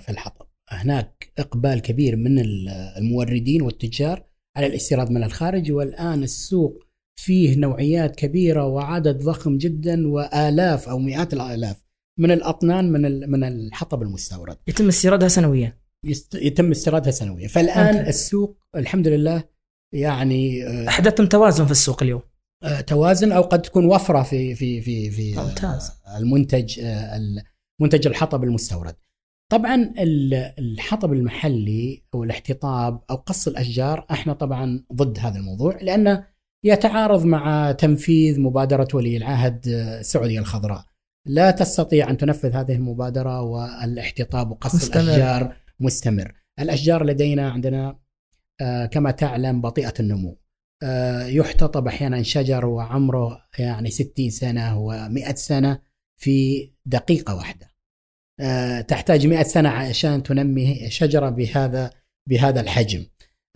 في 0.00 0.08
الحطب، 0.08 0.46
هناك 0.70 1.32
إقبال 1.38 1.78
كبير 1.78 2.16
من 2.16 2.38
الموردين 2.98 3.62
والتجار 3.62 4.24
على 4.56 4.66
الاستيراد 4.66 5.10
من 5.10 5.24
الخارج 5.24 5.72
والآن 5.72 6.22
السوق 6.22 6.84
فيه 7.20 7.56
نوعيات 7.56 8.16
كبيرة 8.16 8.66
وعدد 8.66 9.18
ضخم 9.22 9.58
جدا 9.58 10.08
وآلاف 10.08 10.88
أو 10.88 10.98
مئات 10.98 11.32
الآلاف 11.32 11.76
من 12.18 12.30
الأطنان 12.30 12.92
من 12.92 13.30
من 13.30 13.44
الحطب 13.44 14.02
المستورد. 14.02 14.56
يتم 14.68 14.88
استيرادها 14.88 15.28
سنويا. 15.28 15.78
يتم 16.34 16.70
استيرادها 16.70 17.10
سنويا، 17.10 17.48
فالآن 17.48 17.96
أوكي. 17.96 18.08
السوق 18.08 18.58
الحمد 18.76 19.08
لله 19.08 19.44
يعني 19.94 20.66
آه، 20.66 20.88
أحدثتم 20.88 21.26
توازن 21.26 21.64
في 21.64 21.70
السوق 21.70 22.02
اليوم. 22.02 22.22
آه، 22.62 22.80
توازن 22.80 23.32
أو 23.32 23.42
قد 23.42 23.62
تكون 23.62 23.84
وفرة 23.86 24.22
في 24.22 24.54
في 24.54 24.80
في 24.80 25.10
في 25.10 25.36
ممتاز. 25.36 25.92
المنتج 26.16 26.80
منتج 27.80 28.06
الحطب 28.06 28.44
المستورد. 28.44 28.94
طبعا 29.50 29.92
الحطب 30.58 31.12
المحلي 31.12 32.02
أو 32.14 32.24
الاحتطاب 32.24 33.00
أو 33.10 33.16
قص 33.16 33.48
الأشجار 33.48 34.06
إحنا 34.10 34.32
طبعا 34.32 34.84
ضد 34.92 35.18
هذا 35.18 35.38
الموضوع 35.38 35.78
لأنه 35.82 36.26
يتعارض 36.64 37.24
مع 37.24 37.72
تنفيذ 37.72 38.40
مبادرة 38.40 38.88
ولي 38.94 39.16
العهد 39.16 39.68
السعودية 39.68 40.38
الخضراء 40.38 40.84
لا 41.26 41.50
تستطيع 41.50 42.10
أن 42.10 42.16
تنفذ 42.16 42.52
هذه 42.52 42.72
المبادرة 42.72 43.40
والاحتطاب 43.42 44.50
وقص 44.50 44.74
مستمر. 44.74 45.02
الأشجار 45.02 45.56
مستمر 45.80 46.34
الأشجار 46.60 47.04
لدينا 47.04 47.50
عندنا 47.50 47.98
آه، 48.60 48.86
كما 48.86 49.10
تعلم 49.10 49.60
بطيئة 49.60 49.94
النمو 50.00 50.30
آه، 50.30 50.36
يحتطب 51.26 51.86
أحيانا 51.86 52.22
شجر 52.22 52.66
وعمره 52.66 53.38
يعني 53.58 53.90
60 53.90 54.30
سنة 54.30 54.88
و100 54.88 55.34
سنة 55.34 55.78
في 56.18 56.68
دقيقة 56.86 57.34
واحدة. 57.34 57.68
آه، 58.40 58.80
تحتاج 58.80 59.26
100 59.26 59.42
سنة 59.42 59.68
عشان 59.68 60.22
تنمي 60.22 60.90
شجرة 60.90 61.28
بهذا 61.28 61.90
بهذا 62.28 62.60
الحجم. 62.60 63.06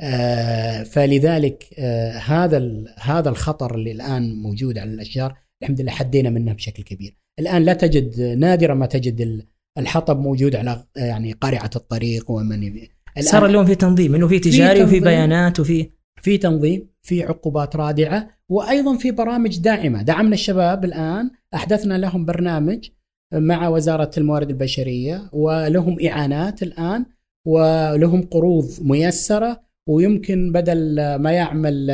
آه، 0.01 0.83
فلذلك 0.83 1.65
آه، 1.79 2.13
هذا 2.13 2.85
هذا 2.99 3.29
الخطر 3.29 3.75
اللي 3.75 3.93
الآن 3.93 4.35
موجود 4.35 4.79
على 4.79 4.91
الأشجار 4.91 5.39
الحمد 5.63 5.81
لله 5.81 5.91
حدينا 5.91 6.31
منه 6.31 6.53
بشكل 6.53 6.83
كبير. 6.83 7.17
الآن 7.39 7.63
لا 7.63 7.73
تجد 7.73 8.21
نادرا 8.21 8.75
ما 8.75 8.87
تجد 8.87 9.47
الحطب 9.79 10.21
موجود 10.21 10.57
على 10.57 10.85
يعني 10.97 11.33
قارعة 11.33 11.71
الطريق 11.77 12.31
ومن 12.31 12.79
صار 13.21 13.47
اليوم 13.47 13.67
في 13.67 13.75
تنظيم 13.75 14.15
إنه 14.15 14.29
في 14.29 14.39
تجاري 14.39 14.79
في 14.79 14.85
وفي 14.85 15.01
بيانات 15.01 15.61
وفي 15.61 15.91
في 16.23 16.39
تنظيم. 16.39 16.92
في 17.03 17.23
عقوبات 17.23 17.77
رادعة 17.77 18.29
وأيضا 18.49 18.97
في 18.97 19.11
برامج 19.11 19.59
داعمة. 19.59 20.03
دعمنا 20.03 20.35
الشباب 20.35 20.85
الآن 20.85 21.31
أحدثنا 21.55 21.99
لهم 21.99 22.25
برنامج 22.25 22.89
مع 23.35 23.69
وزارة 23.69 24.11
الموارد 24.19 24.51
البشرية 24.51 25.31
ولهم 25.33 25.97
إعانات 26.07 26.63
الآن 26.63 27.07
ولهم 27.47 28.23
قروض 28.23 28.67
ميسرة 28.81 29.63
ويمكن 29.89 30.53
بدل 30.53 30.95
ما 31.17 31.33
يعمل 31.33 31.91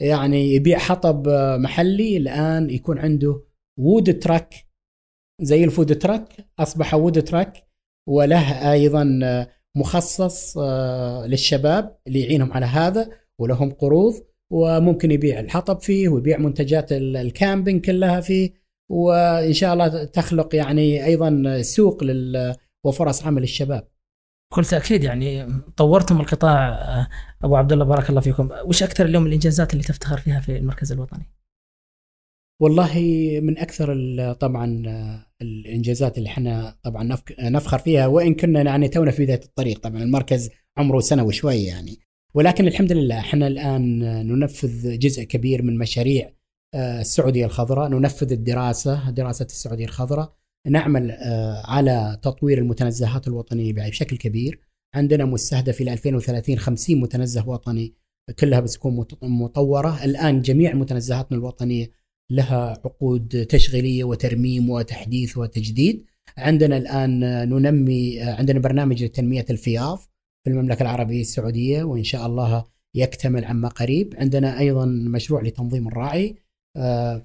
يعني 0.00 0.54
يبيع 0.54 0.78
حطب 0.78 1.28
محلي 1.58 2.16
الآن 2.16 2.70
يكون 2.70 2.98
عنده 2.98 3.42
wood 3.78 4.18
truck 4.18 4.54
زي 5.40 5.64
ال 5.64 5.71
food 5.71 5.98
truck 5.98 6.46
أصبح 6.58 6.94
wood 6.94 7.22
truck 7.22 7.68
وله 8.08 8.72
أيضا 8.72 9.20
مخصص 9.76 10.58
آه، 10.58 11.26
للشباب 11.26 11.98
اللي 12.06 12.20
يعينهم 12.20 12.52
على 12.52 12.66
هذا 12.66 13.10
ولهم 13.40 13.70
قروض. 13.70 14.14
وممكن 14.52 15.10
يبيع 15.10 15.40
الحطب 15.40 15.80
فيه 15.80 16.08
ويبيع 16.08 16.38
منتجات 16.38 16.92
ال 16.92 17.04
camping 17.04 17.84
كلها 17.84 18.20
فيه 18.20 18.52
وإن 18.90 19.52
شاء 19.52 19.72
الله 19.72 20.04
تخلق 20.04 20.54
يعني 20.54 21.04
أيضا 21.04 21.62
سوق 21.62 22.02
وفرص 22.84 23.26
عمل 23.26 23.42
للشباب. 23.42 23.88
بكل 24.52 24.64
تاكيد 24.64 25.04
يعني 25.04 25.48
طورتم 25.76 26.20
القطاع 26.20 26.78
أبو 27.42 27.56
عبد 27.56 27.72
الله 27.72 27.84
بارك 27.84 28.10
الله 28.10 28.20
فيكم، 28.20 28.48
وش 28.64 28.82
أكثر 28.82 29.04
اليوم 29.04 29.26
الإنجازات 29.26 29.72
اللي 29.72 29.84
تفتخر 29.84 30.16
فيها 30.18 30.40
في 30.40 30.56
المركز 30.56 30.92
الوطني؟ 30.92 31.32
والله 32.62 33.00
من 33.42 33.58
أكثر 33.58 33.96
طبعا 34.32 34.82
الإنجازات 35.42 36.18
اللي 36.18 36.28
إحنا 36.28 36.78
طبعا 36.82 37.18
نفخر 37.40 37.78
فيها 37.78 38.06
وإن 38.06 38.34
كنا 38.34 38.62
يعني 38.62 38.88
تونا 38.88 39.10
في 39.10 39.24
بدايه 39.24 39.40
الطريق 39.44 39.78
طبعا 39.78 40.02
المركز 40.02 40.50
عمره 40.78 41.00
سنة 41.00 41.24
وشوي 41.24 41.64
يعني 41.64 41.98
ولكن 42.34 42.66
الحمد 42.66 42.92
لله 42.92 43.18
إحنا 43.18 43.46
الآن 43.46 43.98
ننفذ 44.26 44.98
جزء 44.98 45.22
كبير 45.22 45.62
من 45.62 45.78
مشاريع 45.78 46.32
آه، 46.74 47.00
السعودية 47.00 47.46
الخضراء 47.46 47.88
ننفذ 47.88 48.32
الدراسة 48.32 49.10
دراسة 49.10 49.44
السعودية 49.44 49.84
الخضراء. 49.84 50.38
نعمل 50.66 51.10
آه، 51.10 51.62
على 51.66 52.18
تطوير 52.22 52.58
المتنزهات 52.58 53.28
الوطنية 53.28 53.72
بشكل 53.72 54.16
كبير. 54.16 54.60
عندنا 54.94 55.24
مستهدف 55.24 55.80
إلى 55.80 55.92
2030 55.92 56.58
50 56.58 57.00
متنزه 57.00 57.48
وطني 57.48 57.94
كلها 58.38 58.60
بتكون 58.60 59.06
مطورة. 59.22 60.04
الآن 60.04 60.42
جميع 60.42 60.74
متنزهاتنا 60.74 61.38
الوطنية 61.38 61.90
لها 62.30 62.80
عقود 62.84 63.46
تشغيلية 63.46 64.04
وترميم 64.04 64.70
وتحديث 64.70 65.38
وتجديد. 65.38 66.04
عندنا 66.38 66.76
الآن 66.76 67.20
ننمي 67.48 68.20
عندنا 68.20 68.58
برنامج 68.58 69.04
لتنمية 69.04 69.46
الفياض. 69.50 69.98
في 70.48 70.54
المملكة 70.54 70.82
العربية 70.82 71.20
السعودية 71.20 71.84
وإن 71.84 72.04
شاء 72.04 72.26
الله 72.26 72.64
يكتمل 72.94 73.44
عما 73.44 73.68
قريب 73.68 74.14
عندنا 74.18 74.58
أيضا 74.58 74.86
مشروع 74.86 75.42
لتنظيم 75.42 75.88
الراعي 75.88 76.36
آه، 76.76 77.24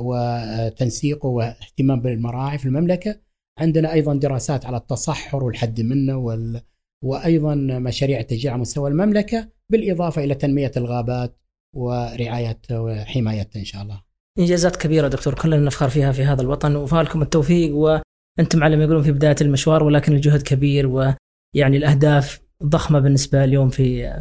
وتنسيقه 0.00 1.26
واهتمام 1.26 2.00
بالمراعي 2.00 2.58
في 2.58 2.66
المملكة 2.66 3.20
عندنا 3.58 3.92
أيضا 3.92 4.14
دراسات 4.14 4.66
على 4.66 4.76
التصحر 4.76 5.44
والحد 5.44 5.80
منه 5.80 6.16
وال 6.16 6.60
وأيضا 7.04 7.54
مشاريع 7.54 8.20
التشجيع 8.20 8.52
على 8.52 8.60
مستوى 8.60 8.90
المملكة 8.90 9.48
بالإضافة 9.70 10.24
إلى 10.24 10.34
تنمية 10.34 10.72
الغابات 10.76 11.38
ورعاية 11.74 12.60
وحمايتها 12.72 13.60
إن 13.60 13.64
شاء 13.64 13.82
الله. 13.82 14.02
إنجازات 14.38 14.76
كبيرة 14.76 15.08
دكتور 15.08 15.34
كلنا 15.34 15.56
نفخر 15.56 15.88
فيها 15.88 16.12
في 16.12 16.24
هذا 16.24 16.42
الوطن 16.42 16.76
وفالكم 16.76 17.22
التوفيق 17.22 17.74
وأنتم 17.74 18.64
على 18.64 18.76
ما 18.76 18.84
يقولون 18.84 19.02
في 19.02 19.12
بداية 19.12 19.36
المشوار 19.40 19.84
ولكن 19.84 20.12
الجهد 20.12 20.42
كبير 20.42 20.86
ويعني 20.86 21.76
الأهداف 21.76 22.47
ضخمة 22.64 22.98
بالنسبة 22.98 23.44
اليوم 23.44 23.68
في 23.68 24.12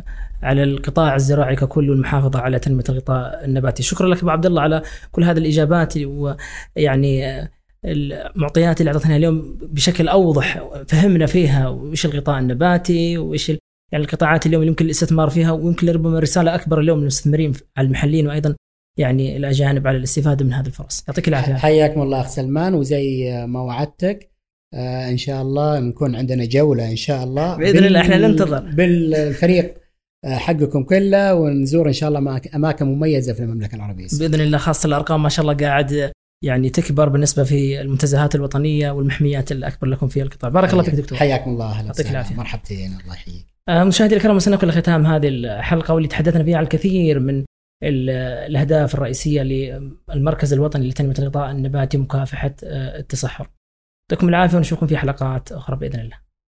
على 0.44 0.64
القطاع 0.64 1.16
الزراعي 1.16 1.56
ككل 1.56 1.90
والمحافظة 1.90 2.40
على 2.40 2.60
تنمية 2.60 2.84
الغطاء 2.90 3.46
النباتي. 3.46 3.84
شكرا 3.84 4.08
لك 4.08 4.18
أبو 4.18 4.30
عبد 4.30 4.46
الله 4.46 4.62
على 4.62 4.82
كل 5.12 5.24
هذه 5.24 5.38
الإجابات 5.38 5.94
ويعني 5.98 7.48
المعطيات 7.86 8.82
اللي 8.82 8.92
أعطتنا 8.92 9.16
اليوم 9.16 9.58
بشكل 9.62 10.08
أوضح 10.08 10.70
فهمنا 10.88 11.26
فيها 11.26 11.70
وش 11.70 12.06
الغطاء 12.06 12.40
النباتي 12.40 13.18
وش 13.18 13.50
يعني 13.50 14.04
القطاعات 14.04 14.46
اليوم 14.46 14.64
يمكن 14.64 14.86
الاستثمار 14.86 15.30
فيها 15.30 15.52
ويمكن 15.52 15.90
ربما 15.90 16.20
رسالة 16.20 16.56
أكبر 16.56 16.80
اليوم 16.80 17.00
للمستثمرين 17.00 17.54
على 17.78 17.88
المحليين 17.88 18.28
وأيضا 18.28 18.56
يعني 18.98 19.38
الأجانب 19.38 19.88
على 19.88 19.98
الاستفادة 19.98 20.46
من 20.46 20.54
هذه 20.54 20.68
الفرص 20.68 21.04
يعطيك 21.08 21.28
العافية 21.28 21.54
حياكم 21.54 22.02
الله 22.02 22.22
أخ 22.22 22.28
سلمان 22.28 22.74
وزي 22.74 23.32
ما 23.48 23.62
وعدتك 23.62 24.37
آه 24.74 25.10
إن 25.10 25.18
شاء 25.18 25.42
الله 25.42 25.80
نكون 25.80 26.16
عندنا 26.16 26.46
جولة 26.46 26.92
إن 26.92 26.96
شاء 26.96 27.24
الله 27.24 27.58
بإذن 27.58 27.84
الله 27.86 28.02
إحنا 28.02 28.18
ننتظر. 28.18 28.60
بالفريق 28.60 29.74
آه، 30.26 30.36
حقكم 30.36 30.84
كله 30.84 31.36
ونزور 31.36 31.88
إن 31.88 31.94
شاء 31.94 32.10
الله 32.10 32.42
أماكن 32.56 32.86
مميزة 32.86 33.34
في 33.34 33.40
المملكة 33.40 33.76
العربية. 33.76 34.08
بإذن 34.20 34.42
الله 34.42 34.58
خاصة 34.58 34.88
الأرقام 34.88 35.24
ما 35.24 35.30
شاء 35.30 35.44
الله 35.46 35.54
قاعد 35.54 36.12
يعني 36.44 36.70
تكبر 36.70 37.10
بالنسبة 37.10 37.44
في 37.44 37.82
المنتزهات 37.82 38.36
الوطنية 38.36 38.92
والمحميات 38.92 39.52
الأكبر 39.52 39.88
لكم 39.88 40.08
في 40.08 40.22
القطاع. 40.22 40.50
بارك 40.50 40.72
الله 40.74 40.84
فيك 40.84 40.96
دكتور. 40.96 41.18
حياكم 41.18 41.52
الله 41.52 41.66
أهلا 41.72 41.88
يعطيك 41.88 42.12
العافية. 42.12 42.36
مرحبتين 42.36 42.98
الله 43.04 43.14
يحييك. 43.14 43.46
آه، 43.70 43.84
مشاهدي 43.84 44.16
الكرام 44.16 44.36
وصلنا 44.36 44.64
إلى 44.64 44.72
ختام 44.72 45.06
هذه 45.06 45.28
الحلقة 45.28 45.94
واللي 45.94 46.08
تحدثنا 46.08 46.44
فيها 46.44 46.58
عن 46.58 46.64
الكثير 46.64 47.20
من 47.20 47.44
الأهداف 47.84 48.96
الرئيسية 48.96 49.42
للمركز 49.42 50.54
الوطني 50.54 50.90
لتنمية 50.90 51.16
الغطاء 51.20 51.52
النباتي 51.52 51.98
ومكافحه 51.98 52.56
آه، 52.64 53.00
التصحر. 53.00 53.50
يعطيكم 54.12 54.30
العافية 54.30 54.58
ونشوفكم 54.58 54.88
في 54.88 54.98
حلقات 54.98 55.52
أخرى 55.52 55.76
بإذن 55.76 56.00
الله. 56.00 56.27